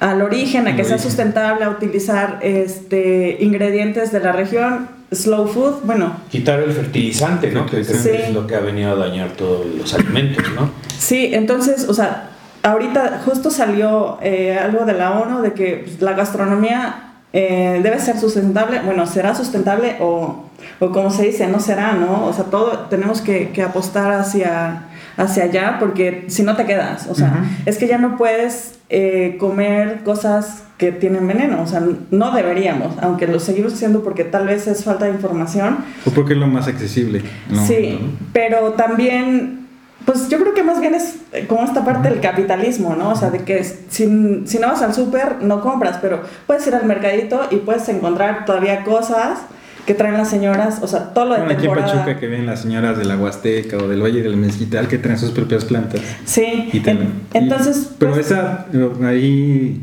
al 0.00 0.22
origen, 0.22 0.66
a 0.66 0.76
que 0.76 0.84
sea 0.84 0.96
sustentable, 0.98 1.64
a 1.64 1.70
utilizar 1.70 2.38
este, 2.42 3.36
ingredientes 3.40 4.12
de 4.12 4.20
la 4.20 4.32
región, 4.32 4.88
slow 5.12 5.46
food, 5.48 5.82
bueno, 5.84 6.16
Quitar 6.30 6.60
el 6.60 6.72
fertilizante, 6.72 7.50
¿no? 7.50 7.66
Que 7.66 7.84
Sí. 7.84 8.08
es 8.10 8.32
lo 8.32 8.46
que 8.46 8.54
ha 8.54 8.60
venido 8.60 8.92
a 8.92 8.94
dañar 8.96 9.30
todos 9.32 9.66
los 9.66 9.92
alimentos, 9.92 10.44
¿no? 10.54 10.70
Sí, 10.96 11.30
entonces, 11.34 11.86
o 11.88 11.92
sea, 11.92 12.30
ahorita 12.62 13.20
justo 13.26 13.50
salió 13.50 14.18
eh, 14.22 14.56
algo 14.58 14.84
de 14.86 14.94
la 14.94 15.18
ONU 15.20 15.42
de 15.42 15.52
que 15.52 15.82
pues, 15.84 16.00
la 16.00 16.12
gastronomía 16.14 17.09
eh, 17.32 17.80
debe 17.82 17.98
ser 18.00 18.18
sustentable, 18.18 18.80
bueno, 18.84 19.06
será 19.06 19.34
sustentable 19.34 19.96
o, 20.00 20.44
o 20.80 20.90
como 20.90 21.10
se 21.10 21.24
dice, 21.26 21.46
no 21.46 21.60
será, 21.60 21.92
¿no? 21.92 22.26
O 22.26 22.32
sea, 22.32 22.44
todo 22.44 22.86
tenemos 22.90 23.20
que, 23.20 23.50
que 23.50 23.62
apostar 23.62 24.12
hacia, 24.12 24.84
hacia 25.16 25.44
allá 25.44 25.76
porque 25.78 26.24
si 26.28 26.42
no 26.42 26.56
te 26.56 26.64
quedas, 26.66 27.06
o 27.08 27.14
sea, 27.14 27.28
Ujú. 27.28 27.44
es 27.66 27.78
que 27.78 27.86
ya 27.86 27.98
no 27.98 28.16
puedes 28.16 28.78
eh, 28.88 29.36
comer 29.38 30.00
cosas 30.02 30.64
que 30.76 30.90
tienen 30.92 31.26
veneno, 31.28 31.62
o 31.62 31.66
sea, 31.66 31.82
no 32.10 32.32
deberíamos, 32.34 32.94
aunque 33.02 33.26
lo 33.26 33.38
seguimos 33.38 33.74
haciendo 33.74 34.02
porque 34.02 34.24
tal 34.24 34.46
vez 34.46 34.66
es 34.66 34.82
falta 34.82 35.04
de 35.04 35.12
información, 35.12 35.78
O 36.06 36.10
porque 36.10 36.32
es 36.32 36.38
lo 36.38 36.46
más 36.46 36.66
accesible. 36.68 37.22
¿no? 37.50 37.64
Sí, 37.66 38.00
pero 38.32 38.72
también, 38.72 39.59
pues 40.04 40.28
yo 40.28 40.38
creo 40.38 40.54
que 40.54 40.62
más 40.62 40.80
bien 40.80 40.94
es 40.94 41.16
eh, 41.32 41.46
como 41.46 41.62
esta 41.64 41.84
parte 41.84 42.08
del 42.08 42.20
capitalismo, 42.20 42.96
¿no? 42.96 43.10
O 43.10 43.16
sea, 43.16 43.30
de 43.30 43.40
que 43.44 43.62
si, 43.64 44.42
si 44.46 44.58
no 44.58 44.68
vas 44.68 44.82
al 44.82 44.94
súper, 44.94 45.42
no 45.42 45.60
compras, 45.60 45.98
pero 46.00 46.22
puedes 46.46 46.66
ir 46.66 46.74
al 46.74 46.84
mercadito 46.86 47.40
y 47.50 47.56
puedes 47.56 47.88
encontrar 47.88 48.44
todavía 48.44 48.82
cosas 48.84 49.38
que 49.86 49.94
traen 49.94 50.14
las 50.14 50.28
señoras, 50.28 50.78
o 50.82 50.86
sea, 50.86 51.12
todo 51.14 51.24
lo 51.24 51.34
de 51.34 51.40
Bueno, 51.40 51.52
aquí 51.54 51.66
en 51.66 51.72
temporada. 51.72 51.92
Pachuca 52.04 52.20
que 52.20 52.26
ven 52.28 52.46
las 52.46 52.60
señoras 52.60 52.96
de 52.98 53.04
la 53.06 53.16
Huasteca 53.16 53.76
o 53.78 53.88
del 53.88 54.02
Valle 54.02 54.22
del 54.22 54.36
Mezquital 54.36 54.86
que 54.88 54.98
traen 54.98 55.18
sus 55.18 55.30
propias 55.30 55.64
plantas. 55.64 56.00
Sí, 56.24 56.68
Y 56.72 56.80
te- 56.80 56.90
en- 56.92 57.12
entonces, 57.32 57.88
y- 57.92 57.94
pero 57.98 58.12
pues, 58.12 58.26
esa, 58.26 58.66
ahí. 59.04 59.80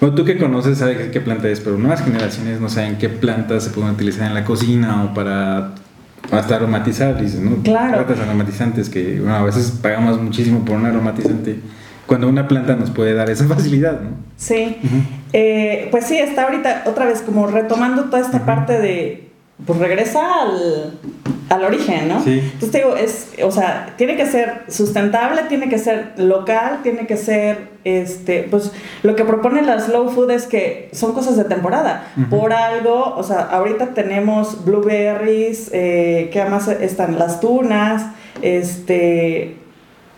Bueno, 0.00 0.14
tú 0.14 0.24
que 0.24 0.38
conoces 0.38 0.78
sabes 0.78 1.10
qué 1.10 1.20
planta 1.20 1.48
es, 1.48 1.60
pero 1.60 1.76
nuevas 1.78 2.02
generaciones 2.02 2.60
no 2.60 2.68
saben 2.68 2.96
qué 2.98 3.08
plantas 3.08 3.64
se 3.64 3.70
pueden 3.70 3.90
utilizar 3.90 4.26
en 4.26 4.34
la 4.34 4.44
cocina 4.44 5.04
o 5.04 5.14
para 5.14 5.72
hasta 6.30 6.56
aromatizar, 6.56 7.20
dices, 7.20 7.40
¿no? 7.40 7.62
Claro. 7.62 8.04
Plantas 8.04 8.20
aromatizantes 8.20 8.88
que 8.88 9.20
bueno, 9.20 9.36
a 9.36 9.42
veces 9.42 9.78
pagamos 9.82 10.20
muchísimo 10.20 10.64
por 10.64 10.76
un 10.76 10.86
aromatizante 10.86 11.60
cuando 12.06 12.28
una 12.28 12.48
planta 12.48 12.74
nos 12.74 12.90
puede 12.90 13.14
dar 13.14 13.30
esa 13.30 13.44
facilidad, 13.48 14.00
¿no? 14.00 14.10
sí. 14.36 14.76
Eh, 15.32 15.86
pues 15.92 16.06
sí, 16.06 16.18
está 16.18 16.44
ahorita 16.44 16.82
otra 16.86 17.04
vez 17.04 17.22
como 17.22 17.46
retomando 17.46 18.06
toda 18.06 18.20
esta 18.20 18.44
parte 18.44 18.80
de, 18.80 19.29
pues 19.66 19.78
regresa 19.78 20.20
al, 20.42 20.98
al 21.48 21.64
origen, 21.64 22.08
¿no? 22.08 22.22
Sí. 22.22 22.38
Entonces 22.40 22.70
te 22.70 22.78
digo, 22.78 22.96
es, 22.96 23.28
o 23.42 23.50
sea, 23.50 23.94
tiene 23.96 24.16
que 24.16 24.26
ser 24.26 24.62
sustentable, 24.68 25.42
tiene 25.48 25.68
que 25.68 25.78
ser 25.78 26.12
local, 26.16 26.80
tiene 26.82 27.06
que 27.06 27.16
ser, 27.16 27.68
este, 27.84 28.46
pues 28.50 28.72
lo 29.02 29.16
que 29.16 29.24
propone 29.24 29.62
la 29.62 29.80
slow 29.80 30.10
food 30.10 30.30
es 30.30 30.46
que 30.46 30.88
son 30.92 31.12
cosas 31.12 31.36
de 31.36 31.44
temporada. 31.44 32.04
Por 32.30 32.52
algo, 32.52 33.14
o 33.16 33.22
sea, 33.22 33.40
ahorita 33.50 33.88
tenemos 33.94 34.64
blueberries, 34.64 35.70
eh, 35.72 36.30
que 36.32 36.40
además 36.40 36.68
están 36.68 37.18
las 37.18 37.40
tunas, 37.40 38.04
este, 38.42 39.56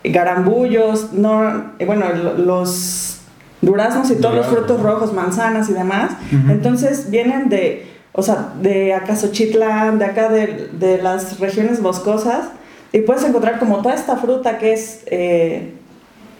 garambullos, 0.03 1.13
no, 1.13 1.73
eh, 1.79 1.85
bueno, 1.85 2.05
lo- 2.13 2.37
los 2.37 3.21
duraznos 3.61 4.11
y 4.11 4.15
todos 4.15 4.35
los 4.35 4.45
frutos 4.47 4.81
rojos, 4.81 5.13
manzanas 5.13 5.69
y 5.69 5.73
demás. 5.73 6.11
Entonces 6.49 7.09
vienen 7.09 7.47
de, 7.49 7.85
o 8.13 8.21
sea, 8.23 8.53
de 8.61 8.93
Acasochitlán, 8.93 9.99
de 9.99 10.05
acá 10.05 10.29
de, 10.29 10.69
de 10.71 11.01
las 11.01 11.39
regiones 11.39 11.81
boscosas, 11.81 12.45
y 12.91 12.99
puedes 12.99 13.23
encontrar 13.23 13.59
como 13.59 13.81
toda 13.81 13.95
esta 13.95 14.17
fruta 14.17 14.57
que 14.59 14.73
es 14.73 15.01
eh, 15.07 15.73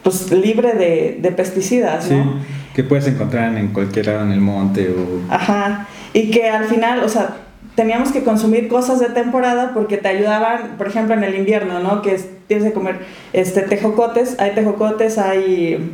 pues 0.02 0.30
libre 0.30 0.72
de, 0.74 1.18
de 1.20 1.32
pesticidas, 1.32 2.04
Sí, 2.04 2.14
¿no? 2.14 2.38
que 2.74 2.84
puedes 2.84 3.06
encontrar 3.06 3.56
en 3.56 3.68
cualquier 3.68 4.06
lado 4.06 4.22
en 4.22 4.32
el 4.32 4.40
monte 4.40 4.88
o... 4.90 5.32
Ajá. 5.32 5.86
Y 6.12 6.30
que 6.30 6.48
al 6.48 6.64
final, 6.66 7.02
o 7.04 7.08
sea, 7.08 7.36
teníamos 7.74 8.10
que 8.12 8.22
consumir 8.22 8.68
cosas 8.68 9.00
de 9.00 9.06
temporada 9.08 9.72
porque 9.74 9.96
te 9.96 10.08
ayudaban, 10.08 10.76
por 10.78 10.86
ejemplo, 10.88 11.14
en 11.14 11.24
el 11.24 11.34
invierno, 11.36 11.80
¿no? 11.80 12.02
Que 12.02 12.14
es- 12.14 12.28
tienes 12.46 12.66
que 12.66 12.72
comer 12.72 13.00
este 13.32 13.62
tejocotes, 13.62 14.36
hay 14.38 14.52
tejocotes, 14.54 15.18
hay 15.18 15.92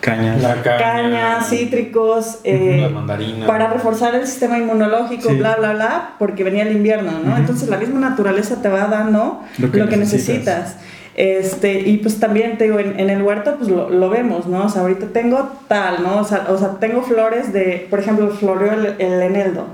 cañas. 0.00 0.40
La 0.42 0.62
caña, 0.62 0.78
cañas, 0.78 1.48
cítricos, 1.48 2.38
eh, 2.44 2.78
la 2.82 2.88
mandarina. 2.88 3.46
para 3.46 3.68
reforzar 3.68 4.14
el 4.14 4.26
sistema 4.26 4.58
inmunológico, 4.58 5.30
Sí. 5.30 5.36
bla, 5.36 5.56
bla, 5.56 5.72
bla, 5.72 6.14
porque 6.18 6.44
venía 6.44 6.62
el 6.64 6.72
invierno, 6.76 7.12
¿no? 7.24 7.30
Ujú. 7.32 7.40
Entonces 7.40 7.68
la 7.68 7.76
misma 7.78 8.00
naturaleza 8.00 8.60
te 8.62 8.68
va 8.68 8.86
dando 8.86 9.42
Lo 9.58 9.66
lo 9.68 9.72
que 9.72 9.78
que, 9.88 9.96
necesitas. 9.96 10.44
necesitas. 10.76 10.76
Este, 11.16 11.78
y 11.80 11.98
pues 11.98 12.18
también 12.18 12.58
te 12.58 12.64
digo, 12.64 12.80
en, 12.80 12.98
en 12.98 13.08
el 13.08 13.22
huerto 13.22 13.54
pues 13.56 13.70
lo, 13.70 13.88
lo 13.88 14.10
vemos, 14.10 14.46
¿no? 14.46 14.64
O 14.64 14.68
sea, 14.68 14.82
ahorita 14.82 15.06
tengo 15.12 15.48
tal, 15.68 16.02
¿no? 16.02 16.18
O 16.18 16.24
sea, 16.24 16.46
o 16.48 16.58
sea, 16.58 16.70
tengo 16.80 17.02
flores 17.02 17.52
de, 17.52 17.86
por 17.88 18.00
ejemplo, 18.00 18.28
floreó 18.30 18.72
el, 18.72 18.96
el 18.98 19.22
eneldo. 19.22 19.64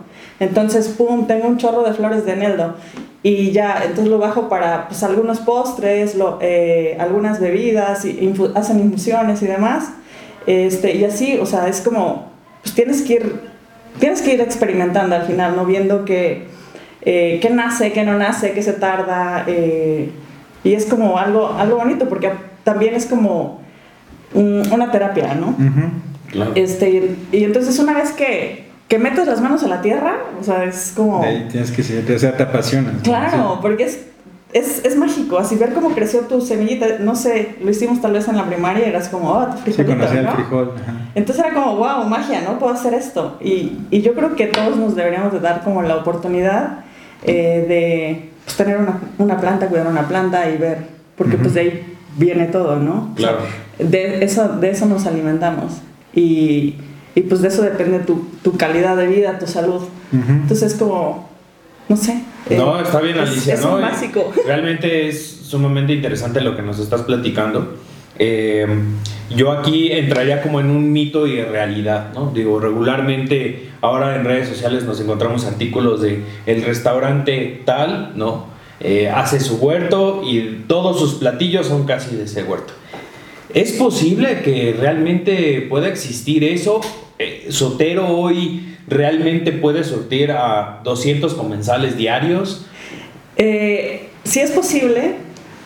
Entonces, 0.40 0.88
pum, 0.88 1.26
tengo 1.26 1.46
un 1.46 1.58
chorro 1.58 1.82
de 1.84 1.92
flores 1.94 2.24
de 2.26 2.32
eneldo. 2.32 2.74
Y 3.22 3.50
ya, 3.52 3.82
entonces 3.84 4.08
lo 4.08 4.18
bajo 4.18 4.48
para 4.48 4.88
pues 4.88 5.02
algunos 5.02 5.40
postres, 5.40 6.14
lo, 6.14 6.38
eh, 6.40 6.96
algunas 6.98 7.38
bebidas, 7.38 8.04
y 8.06 8.18
infu- 8.20 8.50
hacen 8.54 8.80
infusiones 8.80 9.42
y 9.42 9.46
demás. 9.46 9.90
Este, 10.46 10.96
y 10.96 11.04
así, 11.04 11.38
o 11.38 11.44
sea, 11.46 11.68
es 11.68 11.82
como, 11.82 12.30
pues 12.62 12.74
tienes 12.74 13.02
que 13.02 13.12
ir, 13.14 13.40
tienes 13.98 14.22
que 14.22 14.32
ir 14.34 14.40
experimentando 14.40 15.14
al 15.14 15.24
final, 15.26 15.54
¿no? 15.54 15.66
Viendo 15.66 16.06
que, 16.06 16.46
eh, 17.02 17.38
qué 17.42 17.50
nace, 17.50 17.92
qué 17.92 18.02
no 18.04 18.16
nace, 18.18 18.52
qué 18.52 18.62
se 18.62 18.72
tarda. 18.72 19.44
eh, 19.46 20.10
y 20.64 20.72
es 20.72 20.86
como 20.86 21.18
algo, 21.18 21.48
algo 21.58 21.76
bonito, 21.76 22.08
porque 22.08 22.30
también 22.64 22.94
es 22.94 23.04
como 23.06 23.60
una 24.32 24.90
terapia, 24.90 25.34
¿no? 25.34 25.54
Claro. 26.30 26.52
Este, 26.54 27.16
y 27.32 27.44
entonces 27.44 27.78
una 27.78 27.92
vez 27.92 28.12
que, 28.12 28.69
que 28.90 28.98
metes 28.98 29.26
las 29.26 29.40
manos 29.40 29.62
a 29.62 29.68
la 29.68 29.80
tierra, 29.80 30.16
o 30.38 30.44
sea, 30.44 30.64
es 30.64 30.92
como... 30.96 31.22
De 31.22 31.28
ahí 31.28 31.48
tienes 31.50 31.70
que 31.70 31.82
ser, 31.82 32.04
o 32.12 32.18
sea, 32.18 32.36
te 32.36 32.42
apasiona. 32.42 32.92
Claro, 33.04 33.60
porque 33.62 33.84
es, 33.84 34.00
es, 34.52 34.84
es 34.84 34.96
mágico, 34.96 35.38
así 35.38 35.54
ver 35.54 35.72
cómo 35.72 35.90
creció 35.90 36.22
tu 36.22 36.40
semillita, 36.40 36.98
no 36.98 37.14
sé, 37.14 37.54
lo 37.62 37.70
hicimos 37.70 38.00
tal 38.02 38.14
vez 38.14 38.26
en 38.26 38.36
la 38.36 38.44
primaria 38.46 38.84
y 38.86 38.90
eras 38.90 39.08
como, 39.08 39.30
oh, 39.30 39.46
tu 39.46 39.56
Sí, 39.58 39.62
frijolito, 39.74 39.94
conocía 39.96 40.22
¿no? 40.22 40.30
el 40.30 40.34
frijol. 40.34 40.72
ajá. 40.76 40.92
Entonces 41.14 41.44
era 41.44 41.54
como, 41.54 41.76
wow, 41.76 42.04
magia, 42.08 42.40
¿no? 42.42 42.58
Puedo 42.58 42.72
hacer 42.74 42.92
esto. 42.94 43.38
Y, 43.40 43.78
y 43.92 44.02
yo 44.02 44.12
creo 44.14 44.34
que 44.34 44.48
todos 44.48 44.76
nos 44.76 44.96
deberíamos 44.96 45.32
de 45.32 45.38
dar 45.40 45.62
como 45.62 45.82
la 45.82 45.94
oportunidad 45.96 46.80
eh, 47.22 47.64
de 47.68 48.30
pues, 48.44 48.56
tener 48.56 48.76
una, 48.76 48.98
una 49.18 49.38
planta, 49.40 49.68
cuidar 49.68 49.86
una 49.86 50.08
planta 50.08 50.50
y 50.50 50.56
ver, 50.58 50.78
porque 51.16 51.34
Ujú. 51.36 51.42
pues 51.44 51.54
de 51.54 51.60
ahí 51.60 51.96
viene 52.16 52.46
todo, 52.46 52.74
¿no? 52.76 53.12
O 53.14 53.20
sea, 53.20 53.28
Claro. 53.36 53.42
de 53.78 54.24
eso, 54.24 54.48
de 54.48 54.70
eso 54.70 54.86
nos 54.86 55.06
alimentamos. 55.06 55.74
Y, 56.12 56.74
y 57.14 57.22
pues 57.22 57.42
de 57.42 57.48
eso 57.48 57.62
depende 57.62 58.00
tu, 58.00 58.26
tu 58.42 58.56
calidad 58.56 58.96
de 58.96 59.06
vida, 59.06 59.38
tu 59.38 59.46
salud. 59.46 59.82
Entonces 60.12 60.72
es 60.72 60.78
como, 60.78 61.28
no 61.88 61.96
sé. 61.96 62.22
No, 62.50 62.78
eh, 62.78 62.82
está 62.82 63.00
bien, 63.00 63.18
Alicia. 63.18 63.54
Es, 63.54 63.62
¿no? 63.62 63.76
un 63.76 63.82
básico. 63.82 64.32
Realmente 64.46 65.08
es 65.08 65.40
sumamente 65.42 65.92
interesante 65.92 66.40
lo 66.40 66.56
que 66.56 66.62
nos 66.62 66.78
estás 66.78 67.02
platicando. 67.02 67.76
Eh, 68.18 68.66
yo 69.34 69.50
aquí 69.52 69.90
entraría 69.92 70.42
como 70.42 70.60
en 70.60 70.70
un 70.70 70.92
mito 70.92 71.26
y 71.26 71.40
realidad, 71.40 72.12
¿no? 72.14 72.30
Digo, 72.34 72.60
regularmente 72.60 73.70
ahora 73.80 74.16
en 74.16 74.24
redes 74.24 74.48
sociales 74.48 74.84
nos 74.84 75.00
encontramos 75.00 75.46
artículos 75.46 76.02
de 76.02 76.22
el 76.46 76.62
restaurante 76.62 77.62
tal, 77.64 78.12
¿no? 78.14 78.46
Eh, 78.80 79.08
hace 79.08 79.40
su 79.40 79.56
huerto 79.56 80.22
y 80.24 80.64
todos 80.66 80.98
sus 80.98 81.14
platillos 81.14 81.66
son 81.66 81.86
casi 81.86 82.16
de 82.16 82.24
ese 82.24 82.42
huerto. 82.42 82.72
¿Es 83.52 83.72
posible 83.72 84.42
que 84.42 84.76
realmente 84.78 85.66
pueda 85.68 85.88
existir 85.88 86.44
eso? 86.44 86.80
Sotero 87.50 88.08
hoy 88.08 88.76
realmente 88.88 89.52
puede 89.52 89.84
sortir 89.84 90.32
a 90.32 90.80
200 90.84 91.34
comensales 91.34 91.96
diarios? 91.96 92.66
Eh, 93.36 94.10
sí 94.24 94.40
es 94.40 94.50
posible, 94.50 95.14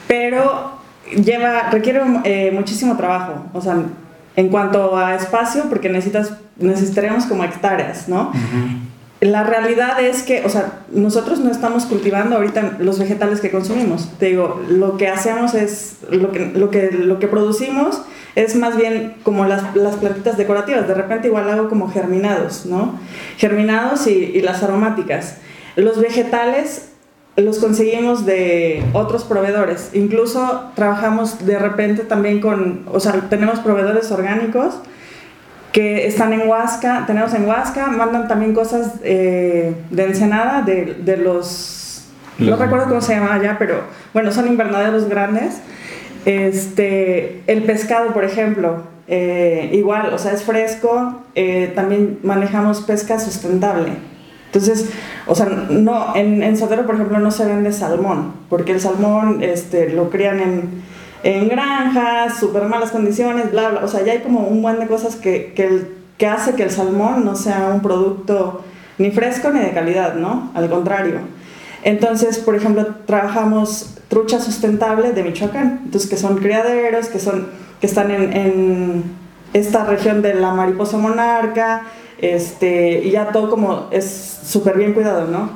pero 0.06 0.78
lleva, 1.25 1.70
requiere 1.70 2.00
eh, 2.25 2.50
muchísimo 2.52 2.96
trabajo. 2.96 3.46
O 3.52 3.61
sea, 3.61 3.76
en 4.37 4.49
cuanto 4.49 4.96
a 4.96 5.14
espacio, 5.14 5.64
porque 5.68 5.88
necesitas, 5.88 6.34
necesitaríamos 6.58 7.25
como 7.26 7.44
hectáreas, 7.44 8.08
¿no? 8.08 8.32
La 9.20 9.44
realidad 9.44 10.02
es 10.02 10.23
que, 10.23 10.44
o 10.44 10.50
sea, 10.50 10.80
nosotros 10.90 11.38
no 11.38 11.50
estamos 11.50 11.87
cultivando 11.87 12.37
ahorita 12.37 12.76
los 12.78 12.99
vegetales 12.99 13.40
que 13.40 13.50
consumimos. 13.50 14.11
Te 14.18 14.26
digo, 14.26 14.61
lo 14.68 14.96
que 14.96 15.08
hacemos 15.08 15.54
es, 15.54 15.99
lo 16.11 16.30
que, 16.30 16.46
lo 16.54 16.70
que, 16.70 16.90
lo 16.90 17.18
que 17.18 17.28
producimos 17.28 18.02
es 18.34 18.56
más 18.56 18.76
bien 18.76 19.14
como 19.22 19.44
las, 19.46 19.76
las 19.76 19.96
plantitas 19.96 20.36
decorativas. 20.36 20.88
De 20.88 20.94
repente 20.94 21.28
igual 21.28 21.50
hago 21.50 21.68
como 21.68 21.90
germinados, 21.90 22.66
¿no? 22.66 22.98
Germinados 23.36 24.06
y, 24.06 24.10
y 24.12 24.40
las 24.42 24.62
aromáticas. 24.62 25.38
Los 25.76 26.00
vegetales 26.00 26.90
los 27.36 27.58
conseguimos 27.58 28.26
de 28.26 28.84
otros 28.92 29.24
proveedores. 29.24 29.90
Incluso 29.92 30.70
trabajamos 30.74 31.44
de 31.44 31.58
repente 31.58 32.02
también 32.02 32.40
con, 32.40 32.84
o 32.92 33.00
sea, 33.00 33.12
tenemos 33.28 33.58
proveedores 33.60 34.10
orgánicos 34.12 34.76
que 35.72 36.06
están 36.06 36.32
en 36.32 36.48
Huasca, 36.48 37.02
tenemos 37.04 37.34
en 37.34 37.48
Huasca, 37.48 37.88
mandan 37.88 38.28
también 38.28 38.54
cosas 38.54 38.92
eh, 39.02 39.74
de 39.90 40.04
Ensenada, 40.04 40.62
de, 40.62 40.98
de 41.02 41.16
los, 41.16 42.04
no 42.38 42.54
recuerdo 42.54 42.86
cómo 42.86 43.00
se 43.00 43.16
llama 43.16 43.34
allá, 43.34 43.56
pero 43.58 43.80
bueno, 44.12 44.30
son 44.30 44.46
invernaderos 44.46 45.08
grandes 45.08 45.56
este, 46.24 47.42
el 47.46 47.62
pescado, 47.64 48.12
por 48.12 48.24
ejemplo, 48.24 48.82
eh, 49.06 49.70
igual, 49.72 50.12
o 50.14 50.18
sea, 50.18 50.32
es 50.32 50.42
fresco, 50.42 51.22
eh, 51.34 51.72
también 51.74 52.18
manejamos 52.22 52.80
pesca 52.82 53.18
sustentable. 53.18 53.92
Entonces, 54.46 54.90
o 55.26 55.34
sea, 55.34 55.46
no, 55.46 56.14
en, 56.14 56.42
en 56.42 56.56
Sotero, 56.56 56.86
por 56.86 56.94
ejemplo, 56.94 57.18
no 57.18 57.30
se 57.30 57.44
vende 57.44 57.72
salmón, 57.72 58.32
porque 58.48 58.72
el 58.72 58.80
salmón 58.80 59.42
este, 59.42 59.90
lo 59.90 60.10
crían 60.10 60.40
en, 60.40 60.82
en 61.24 61.48
granjas, 61.48 62.38
súper 62.38 62.64
malas 62.64 62.92
condiciones, 62.92 63.50
bla, 63.50 63.70
bla. 63.70 63.84
O 63.84 63.88
sea, 63.88 64.04
ya 64.04 64.12
hay 64.12 64.20
como 64.20 64.46
un 64.46 64.62
buen 64.62 64.78
de 64.78 64.86
cosas 64.86 65.16
que, 65.16 65.52
que, 65.54 65.86
que 66.16 66.26
hace 66.26 66.54
que 66.54 66.62
el 66.62 66.70
salmón 66.70 67.24
no 67.24 67.34
sea 67.34 67.70
un 67.74 67.80
producto 67.80 68.62
ni 68.98 69.10
fresco 69.10 69.50
ni 69.50 69.58
de 69.58 69.72
calidad, 69.72 70.14
¿no? 70.14 70.52
Al 70.54 70.70
contrario. 70.70 71.18
Entonces, 71.84 72.38
por 72.38 72.56
ejemplo, 72.56 72.86
trabajamos 73.04 73.94
trucha 74.08 74.40
sustentable 74.40 75.12
de 75.12 75.22
Michoacán, 75.22 75.82
entonces 75.84 76.08
que 76.08 76.16
son 76.16 76.38
criaderos, 76.38 77.08
que, 77.08 77.20
son, 77.20 77.48
que 77.80 77.86
están 77.86 78.10
en, 78.10 79.04
esta 79.52 79.84
región 79.84 80.22
de 80.22 80.34
la 80.34 80.52
mariposa 80.52 80.96
monarca, 80.96 81.82
este, 82.18 83.02
y 83.04 83.10
ya 83.10 83.28
todo 83.28 83.50
como 83.50 83.88
es 83.92 84.40
súper 84.44 84.78
bien 84.78 84.94
cuidado, 84.94 85.28
¿no? 85.28 85.50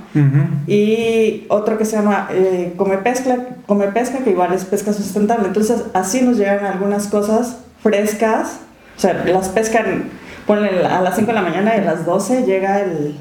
Y 0.67 1.47
otro 1.49 1.79
que 1.79 1.85
se 1.85 1.97
llama 1.97 2.29
eh, 2.31 2.75
come, 2.77 2.99
pesca, 2.99 3.37
come 3.67 3.89
Pesca, 3.89 4.19
que 4.19 4.31
igual 4.31 4.53
es 4.53 4.65
pesca 4.65 4.93
sustentable. 4.93 5.49
Entonces, 5.49 5.85
así 5.95 6.21
nos 6.23 6.37
llegan 6.37 6.65
algunas 6.65 7.09
cosas 7.09 7.59
frescas, 7.83 8.61
o 8.97 9.01
sea, 9.01 9.25
las 9.25 9.49
pescan, 9.49 10.11
ponen 10.47 10.85
a 10.85 11.01
las 11.01 11.17
5 11.17 11.29
de 11.29 11.33
la 11.33 11.43
mañana 11.43 11.75
y 11.75 11.81
a 11.81 11.85
las 11.85 12.05
12 12.05 12.45
llega 12.45 12.81
el, 12.81 13.17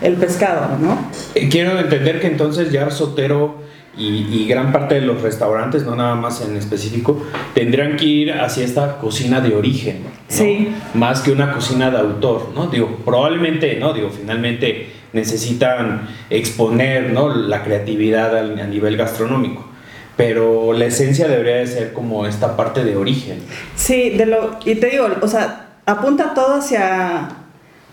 el 0.00 0.14
pescado, 0.14 0.76
¿no? 0.78 0.98
Eh, 1.34 1.48
quiero 1.48 1.78
entender 1.78 2.20
que 2.20 2.26
entonces 2.26 2.70
ya 2.70 2.90
Sotero 2.90 3.66
y, 3.96 4.46
gran 4.46 4.70
parte 4.70 4.94
de 4.94 5.00
los 5.00 5.22
restaurantes, 5.22 5.84
no 5.84 5.96
nada 5.96 6.14
más 6.14 6.40
en 6.40 6.56
específico, 6.56 7.20
tendrían 7.52 7.96
que 7.96 8.04
ir 8.04 8.32
hacia 8.32 8.64
esta 8.64 8.98
cocina 8.98 9.40
de 9.40 9.56
origen, 9.56 10.04
sí. 10.28 10.72
más 10.94 11.20
que 11.20 11.32
una 11.32 11.52
cocina 11.52 11.90
de 11.90 11.98
autor, 11.98 12.52
¿no? 12.54 12.68
Digo, 12.68 12.98
probablemente, 13.04 13.76
¿no? 13.80 13.92
Digo, 13.92 14.10
finalmente 14.10 14.90
necesitan 15.12 16.08
exponer, 16.30 17.10
¿no? 17.10 17.34
La 17.34 17.64
creatividad 17.64 18.36
a, 18.36 18.40
a 18.40 18.66
nivel 18.66 18.96
gastronómico 18.96 19.68
pero 20.18 20.72
la 20.72 20.86
esencia 20.86 21.28
debería 21.28 21.58
de 21.58 21.66
ser 21.68 21.92
como 21.92 22.26
esta 22.26 22.56
parte 22.56 22.82
de 22.82 22.96
origen. 22.96 23.40
Sí, 23.76 24.10
de 24.10 24.26
lo, 24.26 24.58
y 24.64 24.74
te 24.74 24.88
digo, 24.88 25.06
o 25.22 25.28
sea, 25.28 25.68
apunta 25.86 26.34
todo 26.34 26.56
hacia, 26.56 27.28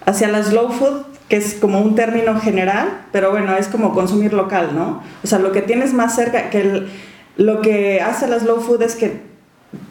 hacia 0.04 0.28
la 0.30 0.41
slow 0.41 0.72
food, 0.72 1.04
que 1.29 1.38
es 1.38 1.55
como 1.55 1.81
un 1.81 1.95
término 1.95 2.39
general, 2.39 3.05
pero 3.11 3.31
bueno, 3.31 3.55
es 3.57 3.67
como 3.67 3.93
consumir 3.93 4.33
local, 4.33 4.71
¿no? 4.75 5.01
O 5.23 5.27
sea, 5.27 5.39
lo 5.39 5.51
que 5.51 5.61
tienes 5.61 5.93
más 5.93 6.15
cerca, 6.15 6.49
que 6.49 6.83
lo 7.38 7.61
que 7.61 8.01
hace 8.01 8.27
la 8.27 8.39
slow 8.39 8.61
food 8.61 8.83
es 8.83 8.95
que 8.95 9.35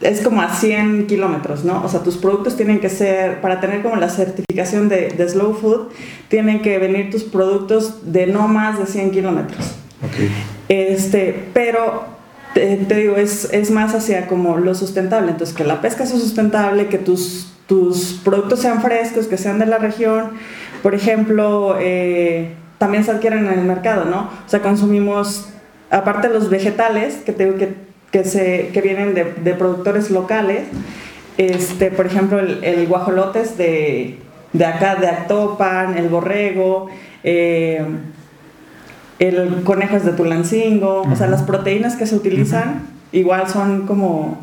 es 0.00 0.22
como 0.22 0.40
a 0.40 0.54
100 0.54 1.06
kilómetros, 1.06 1.64
¿no? 1.64 1.82
O 1.84 1.88
sea, 1.88 2.00
tus 2.00 2.16
productos 2.16 2.56
tienen 2.56 2.80
que 2.80 2.88
ser, 2.88 3.40
para 3.40 3.60
tener 3.60 3.82
como 3.82 3.96
la 3.96 4.08
certificación 4.08 4.88
de, 4.88 5.08
de 5.08 5.28
slow 5.28 5.54
food, 5.54 5.88
tienen 6.28 6.62
que 6.62 6.78
venir 6.78 7.10
tus 7.10 7.24
productos 7.24 8.12
de 8.12 8.26
no 8.26 8.48
más 8.48 8.78
de 8.78 8.86
100 8.86 9.10
kilómetros. 9.10 9.74
Okay. 10.08 10.30
Este, 10.68 11.48
pero 11.52 12.04
te, 12.54 12.76
te, 12.76 12.94
digo, 12.94 13.16
es, 13.16 13.48
es 13.52 13.70
más 13.70 13.94
hacia 13.94 14.26
como 14.26 14.56
lo 14.58 14.74
sustentable, 14.74 15.32
entonces 15.32 15.54
que 15.54 15.64
la 15.64 15.80
pesca 15.80 16.06
sea 16.06 16.18
sustentable, 16.18 16.88
que 16.88 16.98
tus, 16.98 17.52
tus 17.66 18.20
productos 18.24 18.60
sean 18.60 18.80
frescos, 18.80 19.26
que 19.26 19.36
sean 19.36 19.58
de 19.58 19.66
la 19.66 19.78
región, 19.78 20.32
por 20.84 20.94
ejemplo, 20.94 21.78
eh, 21.80 22.50
también 22.76 23.04
se 23.04 23.10
adquieren 23.10 23.46
en 23.46 23.58
el 23.58 23.64
mercado, 23.64 24.04
¿no? 24.04 24.28
O 24.46 24.48
sea, 24.48 24.60
consumimos, 24.60 25.48
aparte 25.88 26.28
de 26.28 26.34
los 26.34 26.50
vegetales 26.50 27.22
que, 27.24 27.32
tengo 27.32 27.56
que, 27.56 27.74
que, 28.10 28.22
se, 28.22 28.68
que 28.68 28.82
vienen 28.82 29.14
de, 29.14 29.32
de, 29.32 29.54
productores 29.54 30.10
locales, 30.10 30.64
este, 31.38 31.90
por 31.90 32.04
ejemplo, 32.04 32.38
el, 32.38 32.62
el 32.62 32.86
guajolotes 32.86 33.56
de, 33.56 34.18
de, 34.52 34.66
acá, 34.66 34.96
de 34.96 35.08
Actopan, 35.08 35.96
el 35.96 36.10
borrego, 36.10 36.88
eh, 37.22 37.82
el 39.20 39.62
conejo 39.64 39.96
es 39.96 40.04
de 40.04 40.12
Tulancingo, 40.12 41.00
uh 41.00 41.06
-huh. 41.06 41.12
o 41.14 41.16
sea, 41.16 41.28
las 41.28 41.44
proteínas 41.44 41.96
que 41.96 42.04
se 42.04 42.14
utilizan 42.14 42.68
uh 42.68 42.72
-huh. 42.74 43.20
igual 43.20 43.48
son 43.48 43.86
como, 43.86 44.36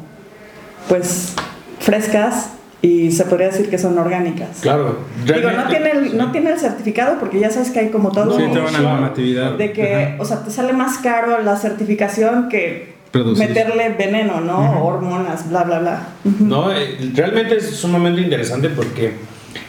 pues, 0.89 1.35
frescas 1.77 2.49
y 2.81 3.11
se 3.11 3.25
podría 3.25 3.47
decir 3.47 3.69
que 3.69 3.77
son 3.77 3.97
orgánicas. 3.97 4.59
Claro. 4.61 4.97
Digo, 5.25 5.51
no 5.51 5.67
tiene, 5.67 5.91
el, 5.91 6.17
no 6.17 6.31
tiene 6.31 6.51
el 6.51 6.59
certificado 6.59 7.19
porque 7.19 7.39
ya 7.39 7.51
sabes 7.51 7.69
que 7.69 7.79
hay 7.79 7.89
como 7.89 8.11
todo 8.11 8.35
sí, 8.35 8.43
una 8.43 8.71
normatividad. 8.71 9.51
de 9.53 9.71
que, 9.71 10.15
o 10.19 10.25
sea, 10.25 10.43
te 10.43 10.49
sale 10.49 10.73
más 10.73 10.97
caro 10.97 11.41
la 11.43 11.57
certificación 11.57 12.49
que 12.49 12.95
Producir. 13.11 13.47
meterle 13.47 13.89
veneno, 13.89 14.41
¿no? 14.41 14.83
Hormonas, 14.83 15.49
bla, 15.49 15.63
bla, 15.63 15.79
bla. 15.79 16.07
No, 16.39 16.71
eh, 16.71 16.97
realmente 17.13 17.57
es 17.57 17.69
sumamente 17.75 18.21
interesante 18.21 18.69
porque 18.69 19.13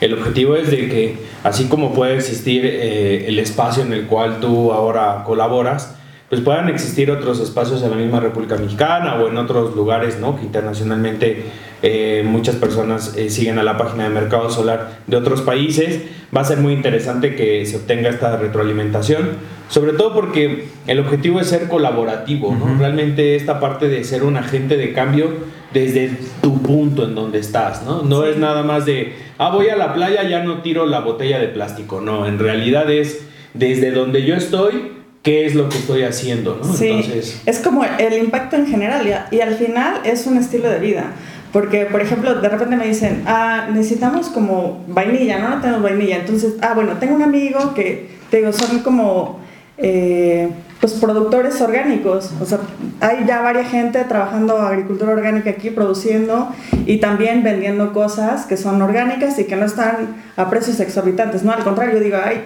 el 0.01 0.15
objetivo 0.15 0.57
es 0.57 0.71
de 0.71 0.89
que, 0.89 1.17
así 1.43 1.65
como 1.67 1.93
puede 1.93 2.17
existir 2.17 2.63
eh, 2.65 3.27
el 3.29 3.39
espacio 3.39 3.83
en 3.83 3.93
el 3.93 4.07
cual 4.07 4.41
tú 4.41 4.73
ahora 4.73 5.23
colaboras, 5.27 5.97
pues 6.31 6.41
puedan 6.41 6.71
existir 6.71 7.11
otros 7.11 7.41
espacios 7.41 7.83
en 7.83 7.91
la 7.91 7.97
misma 7.97 8.21
República 8.21 8.57
Mexicana 8.57 9.17
o 9.17 9.29
en 9.29 9.37
otros 9.37 9.77
lugares, 9.77 10.19
¿no? 10.19 10.35
Que 10.35 10.45
internacionalmente 10.45 11.45
eh, 11.83 12.23
muchas 12.25 12.55
personas 12.55 13.15
eh, 13.17 13.29
siguen 13.29 13.59
a 13.59 13.65
la 13.65 13.77
página 13.77 14.05
de 14.05 14.11
Mercado 14.11 14.49
Solar 14.51 15.01
de 15.09 15.17
otros 15.17 15.43
países. 15.43 16.01
Va 16.35 16.43
a 16.43 16.45
ser 16.45 16.59
muy 16.59 16.73
interesante 16.73 17.35
que 17.35 17.67
se 17.67 17.77
obtenga 17.77 18.09
esta 18.09 18.37
retroalimentación, 18.37 19.31
sobre 19.69 19.93
todo 19.93 20.15
porque 20.15 20.67
el 20.87 21.01
objetivo 21.01 21.41
es 21.41 21.49
ser 21.49 21.69
colaborativo, 21.69 22.55
¿no? 22.55 22.67
Uh 22.67 22.69
-huh. 22.69 22.79
Realmente 22.79 23.35
esta 23.35 23.59
parte 23.59 23.89
de 23.89 24.05
ser 24.05 24.23
un 24.23 24.37
agente 24.37 24.77
de 24.77 24.93
cambio 24.93 25.31
desde 25.75 26.11
tu 26.41 26.63
punto 26.63 27.05
en 27.05 27.15
donde 27.15 27.41
estás, 27.41 27.83
¿no? 27.83 28.03
No 28.03 28.23
sí. 28.23 28.31
es 28.31 28.37
nada 28.37 28.63
más 28.63 28.87
de, 28.87 29.15
ah, 29.39 29.51
voy 29.51 29.69
a 29.69 29.77
la 29.77 29.93
playa, 29.93 30.23
ya 30.29 30.45
no 30.45 30.63
tiro 30.63 30.87
la 30.87 31.01
botella 31.01 31.39
de 31.39 31.49
plástico, 31.49 32.01
no, 32.01 32.27
en 32.27 32.39
realidad 32.39 32.91
es 32.91 33.27
desde 33.55 33.91
donde 33.91 34.25
yo 34.25 34.35
estoy, 34.35 34.93
qué 35.23 35.47
es 35.47 35.55
lo 35.55 35.69
que 35.69 35.79
estoy 35.79 36.03
haciendo, 36.03 36.59
¿no? 36.63 36.73
Sí, 36.73 36.89
Entonces, 36.89 37.43
es 37.47 37.59
como 37.61 37.85
el 37.85 38.15
impacto 38.15 38.57
en 38.57 38.67
general 38.67 39.07
y, 39.07 39.37
y 39.37 39.41
al 39.41 39.55
final 39.55 40.01
es 40.05 40.27
un 40.27 40.37
estilo 40.37 40.69
de 40.69 40.79
vida. 40.79 41.13
Porque, 41.53 41.87
por 41.87 42.01
ejemplo, 42.01 42.35
de 42.41 42.49
repente 42.49 42.77
me 42.77 42.87
dicen, 42.87 43.25
ah, 43.27 43.69
necesitamos 43.71 44.29
como 44.29 44.85
vainilla, 44.89 45.39
¿no? 45.39 45.51
No 45.51 45.61
tenemos 45.61 45.83
vainilla. 45.83 46.17
Entonces, 46.17 46.55
ah, 46.63 46.73
bueno, 46.75 46.95
tengo 46.99 47.15
un 47.15 47.23
amigo 47.23 47.75
que, 47.75 48.09
te 48.31 48.39
digo, 48.39 48.53
son 48.53 48.79
como, 48.81 49.41
eh, 49.77 50.49
pues 50.81 50.95
productores 50.95 51.61
orgánicos, 51.61 52.33
o 52.41 52.45
sea, 52.45 52.59
hay 53.01 53.25
ya 53.25 53.41
varias 53.41 53.71
gente 53.71 54.03
trabajando 54.03 54.59
agricultura 54.59 55.13
orgánica 55.13 55.51
aquí, 55.51 55.71
produciendo 55.71 56.49
y 56.87 56.99
también 56.99 57.45
vendiendo 57.45 57.93
cosas 57.93 58.47
que 58.47 58.57
son 58.57 58.83
orgánicas 58.83 59.39
y 59.39 59.45
que 59.45 59.55
no 59.55 59.65
están 59.65 60.17
a 60.37 60.51
precios 60.51 60.81
exorbitantes, 60.81 61.45
no, 61.45 61.53
al 61.53 61.63
contrario, 61.63 62.01
digo, 62.01 62.17
ay, 62.21 62.45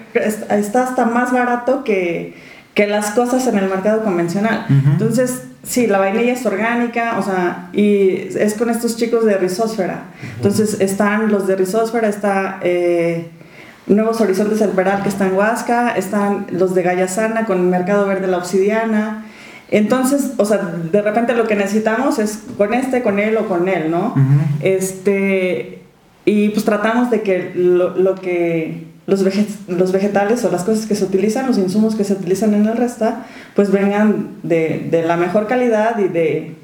está 0.50 0.82
hasta 0.82 1.06
más 1.06 1.32
barato 1.32 1.82
que, 1.82 2.34
que 2.76 2.86
las 2.86 3.10
cosas 3.12 3.46
en 3.48 3.56
el 3.58 3.68
mercado 3.68 4.04
convencional. 4.04 4.66
Entonces, 4.68 5.42
sí, 5.64 5.88
la 5.88 5.98
vainilla 5.98 6.34
es 6.34 6.44
orgánica, 6.46 7.18
o 7.18 7.22
sea, 7.22 7.70
y 7.72 8.28
es 8.36 8.54
con 8.54 8.70
estos 8.70 8.96
chicos 8.98 9.24
de 9.24 9.38
Rizosfera. 9.38 10.04
Entonces, 10.36 10.80
están 10.80 11.32
los 11.32 11.48
de 11.48 11.56
Rizosfera, 11.56 12.06
está... 12.08 12.60
Eh, 12.62 13.30
Nuevos 13.86 14.20
Horizontes 14.20 14.60
El 14.60 14.70
Peral, 14.70 15.04
que 15.04 15.08
está 15.08 15.28
en 15.28 15.34
Huasca, 15.34 15.92
están 15.96 16.46
los 16.50 16.74
de 16.74 16.82
Gallasana 16.82 17.46
con 17.46 17.58
el 17.58 17.66
Mercado 17.66 18.04
Verde 18.04 18.26
La 18.26 18.38
Obsidiana. 18.38 19.24
Entonces, 19.70 20.32
o 20.38 20.44
sea, 20.44 20.58
de 20.58 21.02
repente 21.02 21.34
lo 21.34 21.46
que 21.46 21.54
necesitamos 21.54 22.18
es 22.18 22.40
con 22.58 22.74
este, 22.74 23.02
con 23.02 23.20
él 23.20 23.36
o 23.36 23.46
con 23.46 23.68
él, 23.68 23.90
¿no? 23.90 24.14
Este, 24.60 25.82
y 26.24 26.48
pues 26.48 26.64
tratamos 26.64 27.10
de 27.10 27.22
que 27.22 27.52
lo, 27.54 28.16
que 28.16 28.86
los, 29.06 29.22
los, 29.68 29.92
vegetales 29.92 30.44
o 30.44 30.50
las 30.50 30.64
cosas 30.64 30.86
que 30.86 30.94
se 30.94 31.04
utilizan, 31.04 31.46
los 31.46 31.58
insumos 31.58 31.94
que 31.94 32.04
se 32.04 32.14
utilizan 32.14 32.54
en 32.54 32.66
el 32.66 32.76
resta, 32.76 33.26
pues 33.54 33.70
vengan 33.70 34.30
de, 34.42 34.88
de 34.90 35.02
la 35.02 35.16
mejor 35.16 35.46
calidad 35.46 35.98
y 35.98 36.08
de, 36.08 36.56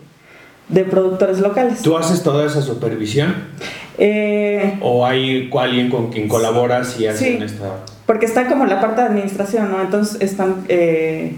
de 0.68 0.84
productores 0.84 1.38
locales. 1.38 1.82
¿Tú 1.82 1.96
haces 1.96 2.22
toda 2.22 2.46
esa 2.46 2.62
supervisión? 2.62 3.34
Eh, 3.98 4.78
¿O 4.80 5.06
hay 5.06 5.50
alguien 5.58 5.90
con 5.90 6.10
quien 6.10 6.26
colaboras 6.28 6.98
y 6.98 7.06
hacen 7.06 7.38
sí, 7.38 7.44
esta...? 7.44 7.76
porque 8.06 8.26
está 8.26 8.48
como 8.48 8.66
la 8.66 8.80
parte 8.80 9.00
de 9.00 9.06
administración, 9.06 9.70
¿no? 9.70 9.80
Entonces 9.80 10.20
están 10.20 10.64
eh, 10.68 11.36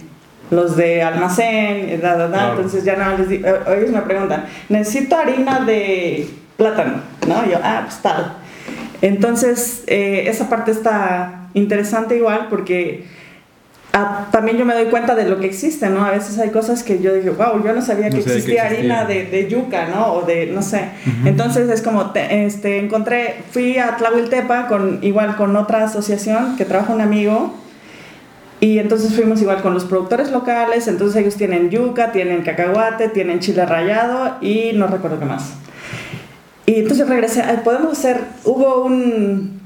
los 0.51 0.77
de 0.77 1.03
almacén, 1.03 2.01
da, 2.01 2.17
da, 2.17 2.29
da, 2.29 2.51
entonces 2.51 2.85
ya 2.85 2.97
no 2.97 3.19
les 3.19 3.29
digo, 3.29 3.47
eh, 3.47 3.79
ellos 3.79 3.91
me 3.91 4.01
preguntan, 4.03 4.47
necesito 4.69 5.17
harina 5.17 5.61
de 5.61 6.29
plátano, 6.57 7.03
¿no? 7.29 7.47
Y 7.47 7.51
yo, 7.51 7.59
ah, 7.63 7.83
pues 7.85 8.01
tal. 8.01 8.37
Entonces, 9.07 9.85
esa 9.87 10.49
parte 10.49 10.71
está 10.71 11.49
interesante 11.55 12.17
igual 12.17 12.49
porque 12.51 13.05
Ah, 13.97 14.27
también 14.33 14.57
yo 14.59 14.65
me 14.65 14.75
doy 14.75 14.87
cuenta 14.87 15.15
de 15.15 15.25
lo 15.25 15.39
que 15.39 15.47
existe, 15.47 15.89
¿no? 15.89 16.05
A 16.05 16.11
veces 16.11 16.37
hay 16.41 16.51
cosas 16.51 16.83
que 16.83 17.01
yo 17.01 17.15
digo, 17.15 17.35
wow, 17.35 17.63
yo 17.65 17.73
no 17.73 17.81
sabía 17.81 18.11
que, 18.11 18.19
existía, 18.19 18.67
harina 18.67 19.05
de, 19.05 19.27
de, 19.27 19.49
yuca, 19.49 19.87
¿no? 19.87 20.15
O 20.15 20.23
de, 20.23 20.47
no 20.47 20.63
sé. 20.63 20.89
Entonces 21.25 21.71
es 21.71 21.81
como, 21.81 22.13
este, 22.13 22.81
encontré, 22.81 23.37
fui 23.53 23.79
a 23.79 23.97
Tlahuiltepa 23.97 24.67
con, 24.67 24.99
igual 25.03 25.37
con 25.37 25.55
otra 25.55 25.85
asociación 25.85 26.57
que 26.57 26.65
trabaja 26.65 26.93
un 26.93 27.03
amigo. 27.03 27.55
Y 28.59 28.81
entonces 28.81 29.15
fuimos 29.15 29.41
igual 29.41 29.63
con 29.63 29.75
los 29.75 29.85
productores 29.85 30.33
locales, 30.33 30.89
entonces 30.89 31.23
ellos 31.23 31.37
tienen 31.37 31.71
yuca, 31.71 32.11
tienen 32.11 32.43
cacahuate, 32.43 33.11
tienen 33.11 33.39
chile 33.39 33.65
rallado 33.65 34.39
y 34.41 34.73
no 34.75 34.89
recuerdo 34.89 35.21
qué 35.21 35.27
más. 35.27 35.53
Y 36.67 36.77
entonces 36.77 37.09
regresé, 37.09 37.43
podemos 37.63 37.93
hacer, 37.93 38.21
hubo 38.45 38.85
un, 38.85 39.61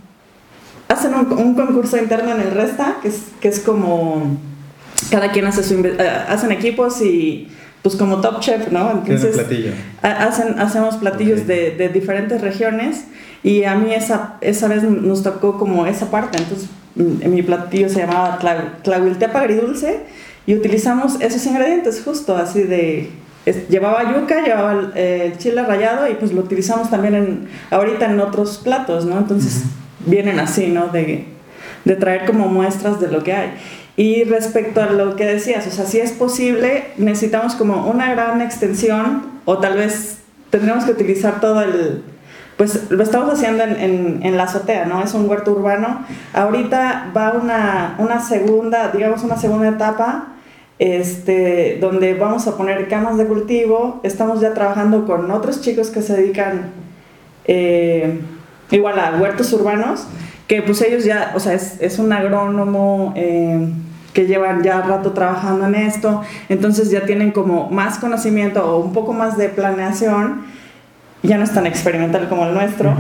hacen 0.89 1.15
un, 1.15 1.55
concurso 1.55 1.97
interno 1.97 2.33
en 2.35 2.41
el 2.41 2.51
Resta, 2.51 2.97
que 3.03 3.09
es, 3.09 3.23
que 3.41 3.49
es 3.49 3.61
como 3.61 4.37
cada 5.11 5.31
quien 5.31 5.47
hace 5.47 5.63
su 5.63 5.75
eh, 5.85 5.97
hacen 6.29 6.51
equipos 6.51 7.01
y 7.03 7.49
pues 7.83 7.95
como 7.95 8.21
top 8.21 8.41
chef, 8.41 8.73
¿no? 8.73 8.91
Entonces 8.91 9.37
platillo. 9.37 9.73
hacen 10.03 10.59
hacemos 10.59 10.97
platillos 10.97 11.47
de, 11.47 11.71
de, 11.71 11.89
diferentes 11.89 12.41
regiones 12.41 13.05
y 13.45 13.63
a 13.63 13.77
mí 13.77 13.95
esa, 13.95 14.35
esa 14.41 14.67
vez 14.67 14.83
nos 14.83 15.23
tocó 15.23 15.57
como 15.57 15.87
esa 15.87 16.11
parte, 16.11 16.39
entonces 16.39 16.69
mi 16.97 17.43
platillo 17.43 17.89
se 17.89 18.01
llamaba 18.01 18.39
tlahuiltepa 18.83 19.41
agridulce 19.41 20.01
y 20.47 20.55
utilizamos 20.55 21.21
esos 21.21 21.47
ingredientes 21.47 22.03
justo 22.05 22.37
así 22.37 22.65
de 22.65 23.11
llevaba 23.69 24.15
yuca, 24.15 24.43
llevaba 24.43 24.91
el, 24.95 25.39
chile 25.39 25.63
rallado 25.63 26.09
y 26.09 26.15
pues 26.15 26.33
lo 26.33 26.43
utilizamos 26.43 26.91
también 26.91 27.15
en, 27.15 27.49
ahorita 27.71 28.07
en 28.07 28.21
otros 28.21 28.59
platos, 28.59 29.05
¿no? 29.05 29.19
Entonces 29.19 29.65
vienen 30.07 30.41
así, 30.41 30.69
¿no? 30.69 30.89
De, 30.89 31.27
de 31.85 31.97
traer 31.97 32.27
como 32.27 32.49
muestras 32.49 33.01
de 33.01 33.09
lo 33.09 33.23
que 33.23 33.33
hay. 33.33 33.51
Y 33.97 34.25
respecto 34.25 34.81
a 34.81 34.87
lo 34.87 35.17
que 35.17 35.27
decías, 35.27 35.67
o 35.67 35.71
sea, 35.71 35.85
si 35.85 35.99
es 35.99 36.13
posible, 36.13 36.85
necesitamos 36.99 37.55
como 37.55 37.89
una 37.89 38.13
gran 38.13 38.41
extensión 38.41 39.23
o 39.45 39.59
tal 39.59 39.77
vez 39.77 40.19
tendremos 40.51 40.85
que 40.85 40.93
utilizar 40.93 41.41
todo 41.41 41.63
el, 41.63 42.05
pues 42.57 42.91
lo 42.91 43.03
estamos 43.03 43.33
haciendo 43.33 43.65
en, 43.65 43.77
en, 43.77 44.21
en, 44.23 44.37
la 44.37 44.45
azotea, 44.45 44.85
¿no? 44.85 45.03
Es 45.03 45.15
un 45.15 45.29
huerto 45.29 45.53
urbano. 45.53 46.05
Ahorita 46.33 47.11
va 47.17 47.33
una, 47.33 47.95
una 47.99 48.21
segunda, 48.21 48.91
digamos 48.91 49.23
una 49.23 49.37
segunda 49.37 49.69
etapa, 49.69 50.29
este, 50.79 51.79
donde 51.81 52.15
vamos 52.15 52.47
a 52.47 52.57
poner 52.57 52.89
camas 52.89 53.19
de 53.19 53.27
cultivo. 53.27 54.01
Estamos 54.03 54.41
ya 54.41 54.55
trabajando 54.55 55.07
con 55.07 55.31
otros 55.31 55.61
chicos 55.61 55.91
que 55.91 56.03
se 56.03 56.17
dedican... 56.17 56.71
Eh, 57.45 58.21
igual 58.71 58.99
a 58.99 59.19
huertos 59.19 59.53
urbanos, 59.53 60.07
que 60.47 60.63
pues 60.63 60.83
ellos 60.83 61.05
ya, 61.05 61.33
o 61.35 61.41
sea, 61.41 61.55
es, 61.55 61.81
es 61.81 61.99
un 61.99 62.13
agrónomo 62.13 63.13
eh, 63.17 63.69
que 64.13 64.27
llevan 64.27 64.63
ya 64.63 64.81
rato 64.83 65.13
trabajando 65.13 65.67
en 65.67 65.75
esto, 65.75 66.23
entonces 66.49 66.91
ya 66.91 67.05
tienen 67.07 67.31
como 67.31 67.71
más 67.71 67.99
conocimiento 67.99 68.65
o 68.65 68.79
un 68.79 68.93
poco 68.93 69.13
más 69.13 69.37
de 69.37 69.49
planeación, 69.49 70.43
ya 71.23 71.39
no 71.39 71.45
es 71.45 71.53
tan 71.53 71.67
experimental 71.67 72.29
como 72.29 72.47
el 72.47 72.55
nuestro, 72.55 72.95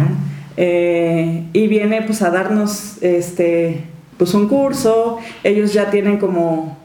eh, 0.57 1.45
y 1.53 1.69
viene 1.69 2.03
pues 2.03 2.23
a 2.23 2.31
darnos 2.31 3.03
este, 3.03 3.85
pues 4.17 4.35
un 4.35 4.49
curso, 4.49 5.19
ellos 5.45 5.73
ya 5.73 5.91
tienen 5.91 6.19
como 6.19 6.78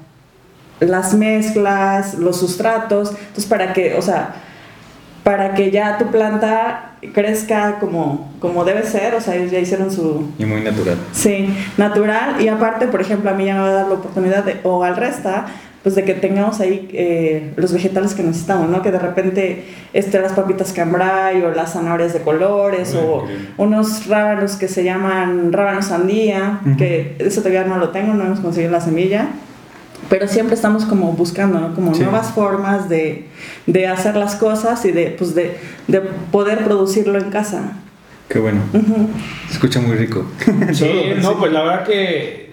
las 0.88 1.14
mezclas, 1.14 2.16
los 2.16 2.40
sustratos, 2.40 3.12
entonces 3.12 3.46
para 3.46 3.74
que, 3.74 3.96
o 3.96 4.02
sea, 4.02 4.36
para 5.24 5.54
que 5.54 5.72
ya 5.72 5.98
tu 5.98 6.08
planta 6.08 6.92
crezca 7.14 7.80
como, 7.80 8.34
como 8.40 8.66
debe 8.66 8.84
ser, 8.84 9.16
o 9.16 9.22
sea, 9.22 9.36
ellos 9.36 9.52
ya 9.52 9.60
hicieron 9.60 9.92
su... 9.92 10.30
Y 10.38 10.46
muy 10.46 10.62
natural. 10.62 10.98
Sí, 11.14 11.50
natural, 11.78 12.42
y 12.42 12.48
aparte, 12.50 12.88
por 12.88 13.02
ejemplo, 13.02 13.30
a 13.30 13.34
mí 13.34 13.46
ya 13.46 13.56
me 13.56 13.62
va 13.62 13.70
a 13.70 13.74
dar 13.74 13.88
la 13.88 13.94
oportunidad, 13.96 14.44
de, 14.44 14.60
o 14.64 14.84
al 14.84 14.96
resta, 14.96 15.46
pues 15.82 15.96
de 15.96 16.06
que 16.06 16.14
tengamos 16.14 16.62
ahí 16.62 16.90
eh, 16.94 17.52
los 17.58 17.74
vegetales 17.74 18.14
que 18.14 18.24
necesitamos, 18.24 18.70
¿no? 18.70 18.82
Que 18.82 18.92
de 18.92 19.00
repente 19.00 19.66
este, 19.92 20.22
las 20.22 20.32
papitas 20.32 20.72
cambray 20.72 21.42
o 21.42 21.52
las 21.52 21.74
zanahorias 21.74 22.14
de 22.14 22.22
colores 22.22 22.96
o 22.96 23.26
unos 23.58 24.08
rábanos 24.08 24.56
que 24.56 24.70
se 24.70 24.86
llaman 24.86 25.52
rábanos 25.52 25.88
sandía, 25.88 26.62
que 26.78 27.18
eso 27.20 27.42
todavía 27.42 27.66
no 27.66 27.78
lo 27.80 27.90
tengo, 27.90 28.14
no 28.14 28.24
hemos 28.24 28.40
conseguido 28.40 28.72
la 28.72 28.80
semilla 28.80 29.28
pero 30.10 30.28
siempre 30.28 30.56
estamos 30.56 30.86
como 30.86 31.12
buscando, 31.14 31.60
¿no? 31.60 31.74
Como 31.76 31.92
nuevas 31.92 32.32
formas 32.32 32.90
de, 32.90 33.28
de, 33.68 33.88
hacer 33.88 34.16
las 34.16 34.36
cosas 34.36 34.84
y 34.86 34.92
de, 34.92 35.16
pues 35.18 35.36
de, 35.36 35.58
de, 35.88 36.02
poder 36.32 36.64
producirlo 36.64 37.18
en 37.18 37.30
casa. 37.30 37.74
Qué 38.30 38.40
bueno. 38.40 38.62
Se 39.48 39.54
escucha 39.54 39.80
muy 39.80 39.96
rico. 39.96 40.26
Sí, 40.74 41.14
no, 41.22 41.38
pues 41.38 41.52
la 41.52 41.64
verdad 41.64 41.86
que, 41.86 42.52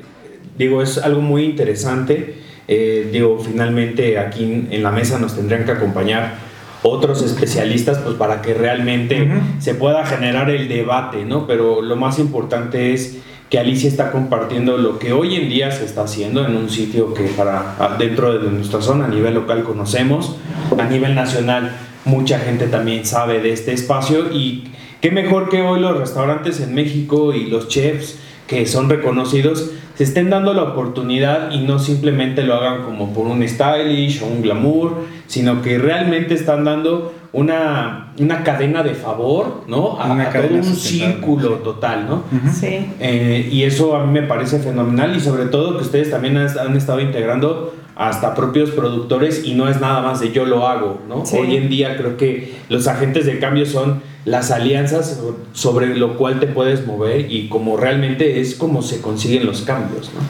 digo, 0.59 0.83
es 0.83 0.99
algo 0.99 1.21
muy 1.21 1.45
interesante. 1.45 2.35
Eh, 2.69 3.09
digo, 3.13 3.39
finalmente 3.39 4.19
aquí 4.19 4.67
en 4.71 4.83
la 4.83 4.91
mesa 4.91 5.19
nos 5.19 5.35
tendrían 5.35 5.65
que 5.65 5.73
acompañar 5.73 6.35
otros 6.83 7.23
especialistas 7.23 7.99
pues 7.99 8.17
para 8.17 8.41
que 8.41 8.55
realmente 8.55 9.29
se 9.59 9.75
pueda 9.75 10.07
generar 10.07 10.51
el 10.51 10.69
debate, 10.69 11.25
¿no? 11.25 11.47
Pero 11.47 11.83
lo 11.83 11.97
más 11.97 12.19
importante 12.19 12.95
es 12.95 13.19
que 13.51 13.59
Alicia 13.59 13.89
está 13.89 14.13
compartiendo 14.13 14.79
lo 14.79 15.01
que 15.01 15.13
hoy 15.13 15.35
en 15.35 15.49
día 15.49 15.73
se 15.73 15.85
está 15.85 16.05
haciendo 16.05 16.47
en 16.47 16.57
un 16.57 16.71
sitio 16.71 17.13
que 17.13 17.25
para 17.25 17.97
dentro 17.99 18.39
de 18.39 18.49
nuestra 18.49 18.81
zona 18.81 19.07
a 19.07 19.09
nivel 19.09 19.35
local 19.35 19.65
conocemos, 19.65 20.37
a 20.79 20.85
nivel 20.85 21.17
nacional 21.17 21.77
mucha 22.05 22.39
gente 22.39 22.69
también 22.69 23.05
sabe 23.05 23.41
de 23.41 23.53
este 23.53 23.73
espacio 23.73 24.33
y 24.33 24.69
qué 25.01 25.11
mejor 25.11 25.49
que 25.49 25.63
hoy 25.63 25.81
los 25.81 25.99
restaurantes 25.99 26.61
en 26.61 26.75
México 26.75 27.35
y 27.35 27.47
los 27.47 27.67
chefs 27.67 28.21
que 28.47 28.67
son 28.67 28.89
reconocidos 28.89 29.71
se 29.97 30.05
estén 30.05 30.31
dando 30.31 30.55
la 30.55 30.63
oportunidad 30.63 31.51
y 31.51 31.59
no 31.59 31.79
simplemente 31.79 32.43
lo 32.43 32.55
hagan 32.55 32.85
como 32.85 33.13
por 33.13 33.27
un 33.27 33.47
stylish 33.47 34.23
o 34.23 34.27
un 34.27 34.43
glamour, 34.43 35.05
sino 35.27 35.61
que 35.61 35.77
realmente 35.77 36.35
están 36.35 36.65
dando 36.65 37.13
una, 37.33 38.13
una 38.19 38.43
cadena 38.43 38.83
de 38.83 38.95
favor, 38.95 39.65
¿no? 39.69 40.01
A, 40.01 40.31
todo 40.33 40.55
un 40.55 40.65
círculo 40.65 41.57
total, 41.57 42.07
¿no? 42.09 42.25
Sí. 42.53 42.87
Eh, 42.99 43.49
y 43.51 43.63
eso 43.63 43.95
a 43.95 44.05
mí 44.05 44.13
me 44.13 44.27
parece 44.27 44.59
fenomenal 44.59 45.17
y 45.17 45.21
sobre 45.21 45.47
todo 45.47 45.77
que 45.77 45.85
ustedes 45.85 46.11
también 46.11 46.37
han, 46.37 46.77
estado 46.77 47.01
integrando 47.01 47.75
hasta 47.95 48.35
propios 48.35 48.71
productores 48.71 49.45
y 49.45 49.55
no 49.55 49.69
es 49.69 49.81
nada 49.81 50.01
más 50.01 50.21
de 50.21 50.33
yo 50.33 50.45
lo 50.45 50.67
hago, 50.67 51.01
¿no? 51.09 51.23
Hoy 51.39 51.57
en 51.57 51.69
día 51.69 51.97
creo 51.97 52.17
que 52.17 52.55
los 52.69 52.89
agentes 52.89 53.27
de 53.27 53.39
cambio 53.39 53.67
son 53.67 54.03
las 54.25 54.51
alianzas 54.51 55.21
sobre 55.53 55.95
lo 55.97 56.17
cual 56.17 56.41
te 56.41 56.47
puedes 56.47 56.87
mover 56.87 57.31
y 57.31 57.49
como 57.49 57.77
realmente 57.77 58.41
es 58.41 58.55
como 58.55 58.83
se 58.83 59.01
consiguen 59.01 59.47
los 59.47 59.63
cambios, 59.63 60.11
¿no? 60.15 60.21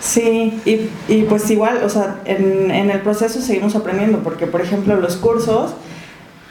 Sí, 0.00 0.60
y, 0.64 0.88
y 1.12 1.22
pues 1.28 1.50
igual, 1.50 1.80
o 1.84 1.88
sea, 1.88 2.20
en, 2.24 2.70
en 2.70 2.90
el 2.90 3.00
proceso 3.00 3.40
seguimos 3.40 3.74
aprendiendo, 3.74 4.20
porque 4.20 4.46
por 4.46 4.60
ejemplo 4.60 4.96
los 4.96 5.16
cursos, 5.16 5.72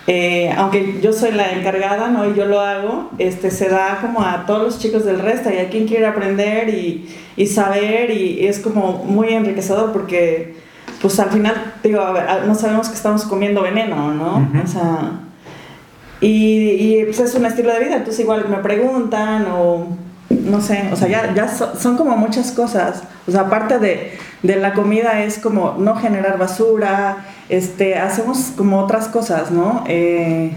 eh, 0.10 0.54
aunque 0.56 1.00
yo 1.02 1.12
soy 1.12 1.34
la 1.34 1.52
encargada, 1.52 2.08
¿no? 2.08 2.30
Y 2.30 2.34
yo 2.34 2.46
lo 2.46 2.62
hago, 2.62 3.10
este, 3.18 3.52
se 3.52 3.68
da 3.68 4.00
como 4.02 4.22
a 4.24 4.46
todos 4.46 4.64
los 4.64 4.80
chicos 4.80 5.04
del 5.04 5.20
resto 5.20 5.50
y 5.52 5.58
a 5.58 5.70
quien 5.70 5.86
quiere 5.86 6.06
aprender 6.06 6.70
y, 6.70 7.10
y 7.36 7.46
saber 7.46 8.12
y, 8.12 8.48
es 8.48 8.60
como 8.60 9.04
muy 9.04 9.34
enriquecedor 9.34 9.92
porque 9.92 10.56
pues 11.02 11.20
al 11.20 11.30
final, 11.30 11.74
digo, 11.84 12.02
no 12.46 12.56
sabemos 12.56 12.88
que 12.88 12.96
estamos 12.96 13.24
comiendo 13.26 13.62
veneno, 13.62 14.14
¿no? 14.14 14.50
O 14.64 14.68
sea, 14.68 15.12
y, 16.22 16.70
y 16.70 17.04
pues 17.04 17.20
es 17.20 17.36
un 17.36 17.46
estilo 17.46 17.74
de 17.74 17.80
vida, 17.80 17.98
entonces 17.98 18.22
igual 18.22 18.48
me 18.48 18.58
preguntan 18.58 19.46
o 19.52 19.88
no 20.30 20.62
sé, 20.62 20.90
o 20.92 20.96
sea, 20.96 21.08
ya, 21.08 21.34
ya 21.34 21.48
son 21.48 21.98
como 21.98 22.16
muchas 22.18 22.52
cosas. 22.52 23.04
O 23.28 23.32
sea, 23.32 23.42
aparte 23.42 23.80
de, 23.80 24.18
de, 24.42 24.56
la 24.56 24.74
comida 24.74 25.24
es 25.24 25.38
como 25.38 25.76
no 25.78 25.96
generar 25.96 26.38
basura, 26.38 27.26
este, 27.50 27.96
hacemos 27.96 28.52
como 28.56 28.80
otras 28.80 29.08
cosas, 29.08 29.52
¿no? 29.52 29.84
Eh, 29.88 30.52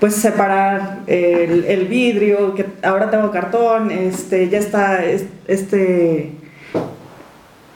pues 0.00 0.14
separar 0.14 1.00
el, 1.06 1.64
el, 1.64 1.86
vidrio, 1.86 2.54
que 2.54 2.66
ahora 2.82 3.10
tengo 3.10 3.30
cartón, 3.30 3.90
este, 3.90 4.48
ya 4.48 4.58
está 4.58 5.02
este 5.46 6.32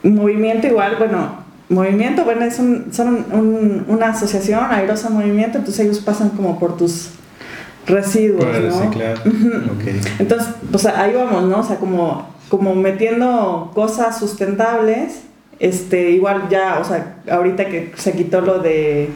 movimiento 0.03 0.67
igual, 0.67 0.97
bueno, 0.99 1.45
movimiento, 1.69 2.25
bueno, 2.25 2.45
es 2.45 2.59
un, 2.59 2.93
son 2.93 3.85
una 3.89 4.11
asociación, 4.11 4.65
Airosa 4.71 5.11
Movimiento, 5.11 5.59
entonces 5.59 5.87
ellos 5.87 6.01
pasan 6.01 6.31
como 6.31 6.59
por 6.59 6.77
tus 6.77 7.11
residuos, 7.87 8.45
¿no? 8.45 8.91
Entonces, 10.19 10.49
pues 10.71 10.87
ahí 10.87 11.15
vamos, 11.15 11.45
¿no? 11.45 11.61
O 11.61 11.63
sea, 11.63 11.77
como, 11.77 12.29
como 12.49 12.75
metiendo 12.75 13.71
cosas 13.75 14.19
sustentables, 14.19 15.23
este, 15.61 16.11
igual 16.11 16.49
ya, 16.51 16.79
o 16.81 16.85
sea, 16.85 17.17
ahorita 17.31 17.67
que 17.67 17.93
se 17.97 18.13
quitó 18.13 18.41
lo 18.41 18.61
de 18.61 19.11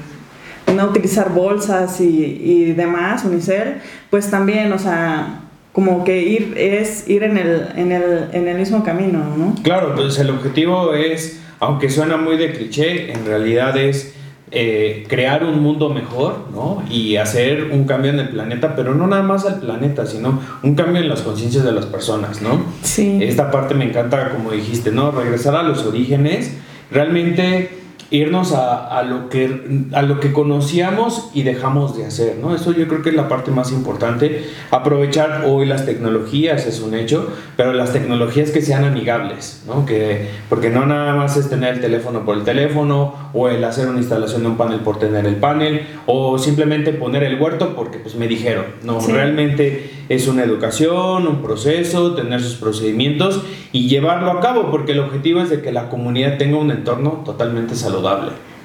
no 0.75 0.87
utilizar 0.87 1.31
bolsas 1.31 2.01
y, 2.01 2.41
y 2.43 2.73
demás, 2.73 3.25
Unicel, 3.25 3.77
pues 4.11 4.31
también, 4.31 4.73
o 4.73 4.79
sea, 4.79 5.41
como 5.73 6.05
que 6.05 6.21
ir 6.23 6.55
es 6.57 7.09
ir 7.09 7.23
en 7.23 7.37
el, 7.37 7.69
en 7.77 7.93
el, 7.93 8.29
en 8.33 8.49
el 8.49 8.59
mismo 8.59 8.85
camino, 8.85 9.19
¿no? 9.37 9.55
Claro, 9.63 9.95
pues 9.95 10.19
el 10.19 10.31
objetivo 10.31 10.95
es, 10.95 11.41
aunque 11.61 11.89
suena 11.89 12.17
muy 12.17 12.37
de 12.37 12.53
cliché, 12.53 13.13
en 13.13 13.25
realidad 13.25 13.77
es 13.77 14.15
eh, 14.55 15.07
crear 15.09 15.45
un 15.45 15.63
mundo 15.63 15.89
mejor, 15.89 16.49
¿no? 16.53 16.83
Y 16.91 17.17
hacer 17.17 17.71
un 17.73 17.85
cambio 17.85 18.11
en 18.11 18.21
el 18.21 18.29
planeta, 18.29 18.77
pero 18.77 18.95
no 18.95 19.07
nada 19.07 19.23
más 19.23 19.47
al 19.47 19.61
planeta, 19.61 20.05
sino 20.05 20.41
un 20.63 20.75
cambio 20.75 21.01
en 21.01 21.09
las 21.09 21.23
conciencias 21.23 21.65
de 21.65 21.73
las 21.73 21.87
personas, 21.87 22.43
¿no? 22.43 22.63
Sí. 22.83 23.19
Esta 23.23 23.51
parte 23.51 23.75
me 23.75 23.87
encanta, 23.87 24.31
como 24.31 24.53
dijiste, 24.53 24.93
¿no? 24.93 25.11
Regresar 25.11 25.57
a 25.57 25.63
los 25.63 25.87
orígenes, 25.87 26.55
realmente 26.91 27.82
irnos 28.13 28.53
a, 28.53 28.87
a, 28.99 29.03
lo 29.03 29.29
que, 29.31 29.87
a 29.93 30.03
lo 30.03 30.21
que 30.21 30.33
conocíamos 30.33 31.31
y 31.33 31.43
dejamos 31.43 31.97
de 31.97 32.05
hacer, 32.05 32.37
¿no? 32.41 32.55
Eso 32.55 32.73
yo 32.73 32.87
creo 32.87 33.03
que 33.03 33.09
es 33.09 33.17
la 33.17 33.27
parte 33.27 33.51
más 33.51 33.73
importante. 33.73 34.45
Aprovechar 34.71 35.45
hoy 35.47 35.65
las 35.65 35.87
tecnologías 35.87 36.67
es 36.67 36.81
un 36.81 36.95
hecho, 36.95 37.33
pero 37.57 37.73
las 37.73 37.93
tecnologías 37.93 38.51
que 38.51 38.61
sean 38.61 38.85
amigables, 38.85 39.65
¿no? 39.67 39.87
Que, 39.87 40.29
porque 40.51 40.69
no 40.69 40.85
nada 40.85 41.15
más 41.15 41.39
es 41.39 41.49
tener 41.49 41.75
el 41.75 41.81
teléfono 41.81 42.25
por 42.25 42.37
el 42.37 42.45
teléfono 42.45 43.15
o 43.33 43.49
el 43.49 43.65
hacer 43.65 43.89
una 43.89 43.99
instalación 43.99 44.43
de 44.43 44.49
un 44.49 44.57
panel 44.59 44.81
por 44.81 44.99
tener 44.99 45.27
el 45.27 45.37
panel 45.37 45.87
o 46.05 46.39
simplemente 46.39 46.93
poner 46.93 47.23
el 47.23 47.41
huerto 47.41 47.75
porque 47.75 47.99
pues 47.99 48.15
me 48.15 48.29
dijeron, 48.29 48.67
no, 48.83 49.01
realmente 49.01 49.91
es 50.09 50.29
una 50.29 50.43
educación, 50.45 51.27
un 51.27 51.43
proceso, 51.43 52.15
tener 52.15 52.43
sus 52.43 52.57
procedimientos 52.57 53.43
y 53.73 53.89
llevarlo 53.89 54.31
a 54.31 54.41
cabo, 54.41 54.71
porque 54.71 54.93
el 54.93 55.01
objetivo 55.01 55.41
es 55.41 55.49
de 55.49 55.63
que 55.63 55.73
la 55.73 55.89
comunidad 55.89 56.37
tenga 56.37 56.59
un 56.59 56.71
entorno 56.71 57.23
totalmente 57.25 57.75
saludable. 57.75 58.02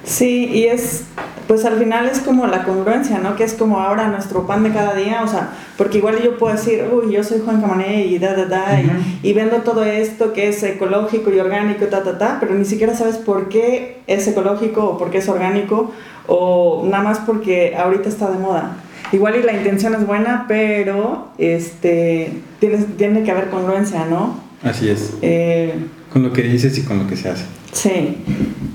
Sí, 0.04 0.46
y 0.52 0.64
es, 0.64 1.04
pues 1.46 1.64
al 1.64 1.78
final 1.78 2.06
es 2.06 2.20
como 2.20 2.46
la 2.46 2.64
congruencia, 2.64 3.18
¿no? 3.18 3.36
Que 3.36 3.44
es 3.44 3.52
como 3.52 3.80
ahora 3.80 4.08
nuestro 4.08 4.46
pan 4.46 4.62
de 4.62 4.70
cada 4.70 4.94
día, 4.94 5.22
o 5.22 5.28
sea, 5.28 5.50
porque 5.76 5.98
igual 5.98 6.22
yo 6.22 6.38
puedo 6.38 6.54
decir, 6.54 6.84
uy, 6.90 7.12
yo 7.12 7.22
soy 7.22 7.42
Juan 7.44 7.60
Camané 7.60 8.06
y 8.06 8.18
da, 8.18 8.34
da, 8.34 8.46
da, 8.46 8.80
y, 9.22 9.32
vendo 9.34 9.58
todo 9.58 9.84
esto 9.84 10.32
que 10.32 10.48
es 10.48 10.62
ecológico 10.62 11.30
y 11.30 11.38
orgánico, 11.38 11.86
ta, 11.86 12.02
ta, 12.02 12.16
ta, 12.16 12.38
pero 12.40 12.54
ni 12.54 12.64
siquiera 12.64 12.94
sabes 12.94 13.16
por 13.16 13.48
qué 13.48 14.00
es 14.06 14.26
ecológico 14.26 14.84
o 14.84 14.98
por 14.98 15.10
qué 15.10 15.18
es 15.18 15.28
orgánico, 15.28 15.92
o 16.26 16.86
nada 16.88 17.02
más 17.02 17.18
porque 17.20 17.76
ahorita 17.76 18.08
está 18.08 18.30
de 18.30 18.38
moda. 18.38 18.76
Igual 19.12 19.36
y 19.36 19.42
la 19.42 19.52
intención 19.52 19.94
es 19.94 20.06
buena, 20.06 20.46
pero 20.48 21.28
este, 21.38 22.32
tiene, 22.60 22.78
tiene 22.96 23.22
que 23.24 23.30
haber 23.30 23.48
congruencia, 23.48 24.06
¿no? 24.06 24.40
Así 24.62 24.88
es. 24.88 25.14
Eh, 25.22 25.74
con 26.12 26.22
lo 26.22 26.32
que 26.32 26.42
dices 26.42 26.76
y 26.78 26.82
con 26.82 26.98
lo 26.98 27.06
que 27.06 27.16
se 27.16 27.28
hace. 27.28 27.44
Sí. 27.72 28.18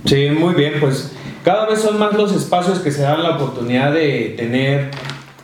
Sí, 0.05 0.29
muy 0.29 0.53
bien, 0.53 0.73
pues 0.79 1.13
cada 1.43 1.65
vez 1.67 1.81
son 1.81 1.99
más 1.99 2.13
los 2.13 2.33
espacios 2.33 2.79
que 2.79 2.91
se 2.91 3.01
dan 3.01 3.21
la 3.21 3.35
oportunidad 3.35 3.93
de 3.93 4.33
tener, 4.37 4.91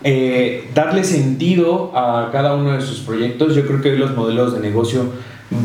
eh, 0.04 0.70
darle 0.74 1.04
sentido 1.04 1.92
a 1.94 2.30
cada 2.32 2.56
uno 2.56 2.72
de 2.72 2.82
sus 2.82 3.00
proyectos. 3.00 3.56
Yo 3.56 3.66
creo 3.66 3.82
que 3.82 3.92
hoy 3.92 3.98
los 3.98 4.16
modelos 4.16 4.54
de 4.54 4.60
negocio 4.60 5.06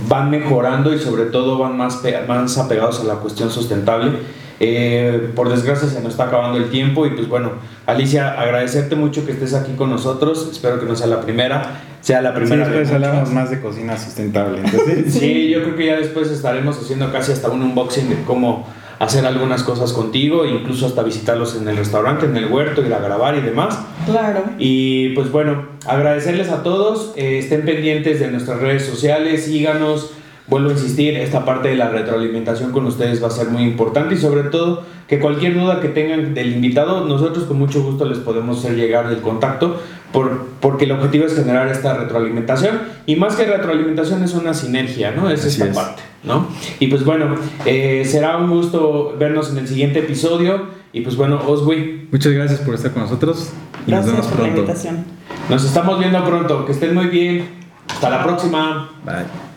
van 0.08 0.30
mejorando 0.30 0.92
y 0.94 0.98
sobre 0.98 1.26
todo 1.26 1.58
van 1.58 1.76
más, 1.76 2.02
más 2.26 2.58
apegados 2.58 3.00
a 3.00 3.04
la 3.04 3.14
cuestión 3.16 3.50
sustentable. 3.50 4.12
Eh, 4.60 5.30
por 5.34 5.48
desgracia 5.48 5.88
se 5.88 6.00
nos 6.00 6.12
está 6.12 6.24
acabando 6.24 6.58
el 6.58 6.70
tiempo 6.70 7.06
y 7.06 7.10
pues 7.10 7.28
bueno, 7.28 7.52
Alicia, 7.86 8.40
agradecerte 8.40 8.94
mucho 8.94 9.26
que 9.26 9.32
estés 9.32 9.54
aquí 9.54 9.72
con 9.72 9.90
nosotros. 9.90 10.48
Espero 10.50 10.80
que 10.80 10.86
no 10.86 10.96
sea 10.96 11.06
la 11.06 11.20
primera, 11.20 11.80
sea 12.00 12.22
la 12.22 12.34
primera. 12.34 12.64
Sí, 12.64 12.70
después 12.70 12.92
hablamos 12.92 13.30
más 13.32 13.50
de 13.50 13.60
cocina 13.60 13.96
sustentable. 13.96 14.60
Entonces, 14.64 15.12
sí, 15.18 15.50
yo 15.50 15.62
creo 15.62 15.76
que 15.76 15.86
ya 15.86 15.96
después 15.96 16.30
estaremos 16.30 16.78
haciendo 16.78 17.10
casi 17.12 17.32
hasta 17.32 17.50
un 17.50 17.62
unboxing 17.62 18.08
de 18.08 18.22
cómo 18.24 18.66
hacer 18.98 19.26
algunas 19.26 19.62
cosas 19.62 19.92
contigo, 19.92 20.46
incluso 20.46 20.86
hasta 20.86 21.02
visitarlos 21.02 21.56
en 21.56 21.68
el 21.68 21.76
restaurante, 21.76 22.26
en 22.26 22.36
el 22.36 22.46
huerto, 22.46 22.84
ir 22.84 22.94
a 22.94 23.00
grabar 23.00 23.36
y 23.36 23.40
demás. 23.40 23.78
Claro. 24.06 24.44
Y 24.58 25.10
pues 25.10 25.30
bueno, 25.30 25.66
agradecerles 25.86 26.48
a 26.50 26.62
todos, 26.62 27.12
eh, 27.16 27.38
estén 27.38 27.64
pendientes 27.64 28.20
de 28.20 28.30
nuestras 28.30 28.60
redes 28.60 28.86
sociales, 28.86 29.44
síganos 29.44 30.12
vuelvo 30.46 30.68
a 30.68 30.72
insistir, 30.72 31.16
esta 31.16 31.44
parte 31.44 31.68
de 31.68 31.76
la 31.76 31.88
retroalimentación 31.88 32.72
con 32.72 32.86
ustedes 32.86 33.22
va 33.22 33.28
a 33.28 33.30
ser 33.30 33.48
muy 33.48 33.62
importante 33.62 34.14
y 34.14 34.18
sobre 34.18 34.44
todo 34.44 34.82
que 35.08 35.18
cualquier 35.18 35.54
duda 35.54 35.80
que 35.80 35.88
tengan 35.88 36.34
del 36.34 36.52
invitado, 36.52 37.06
nosotros 37.06 37.44
con 37.44 37.58
mucho 37.58 37.82
gusto 37.82 38.04
les 38.04 38.18
podemos 38.18 38.58
hacer 38.58 38.76
llegar 38.76 39.10
el 39.10 39.20
contacto 39.20 39.80
por, 40.12 40.46
porque 40.60 40.84
el 40.84 40.92
objetivo 40.92 41.26
es 41.26 41.34
generar 41.34 41.68
esta 41.68 41.94
retroalimentación 41.94 42.80
y 43.06 43.16
más 43.16 43.36
que 43.36 43.44
retroalimentación 43.44 44.22
es 44.22 44.34
una 44.34 44.54
sinergia, 44.54 45.10
¿no? 45.10 45.30
Es 45.30 45.44
esta 45.44 45.72
parte, 45.72 46.02
¿no? 46.22 46.48
Y 46.78 46.86
pues 46.88 47.04
bueno, 47.04 47.34
eh, 47.64 48.04
será 48.06 48.36
un 48.36 48.50
gusto 48.50 49.16
vernos 49.18 49.50
en 49.50 49.58
el 49.58 49.68
siguiente 49.68 50.00
episodio 50.00 50.68
y 50.92 51.00
pues 51.00 51.16
bueno, 51.16 51.40
Oswi. 51.46 52.08
Muchas 52.12 52.32
gracias 52.32 52.60
por 52.60 52.74
estar 52.74 52.92
con 52.92 53.02
nosotros 53.02 53.52
y 53.86 53.90
gracias 53.90 54.06
nos 54.06 54.14
vemos 54.14 54.26
por 54.26 54.36
pronto. 54.36 54.54
la 54.54 54.60
invitación. 54.60 55.04
Nos 55.50 55.64
estamos 55.64 55.98
viendo 55.98 56.24
pronto, 56.24 56.64
que 56.64 56.72
estén 56.72 56.94
muy 56.94 57.06
bien. 57.06 57.64
Hasta 57.88 58.10
la 58.10 58.22
próxima. 58.22 58.90
Bye. 59.04 59.53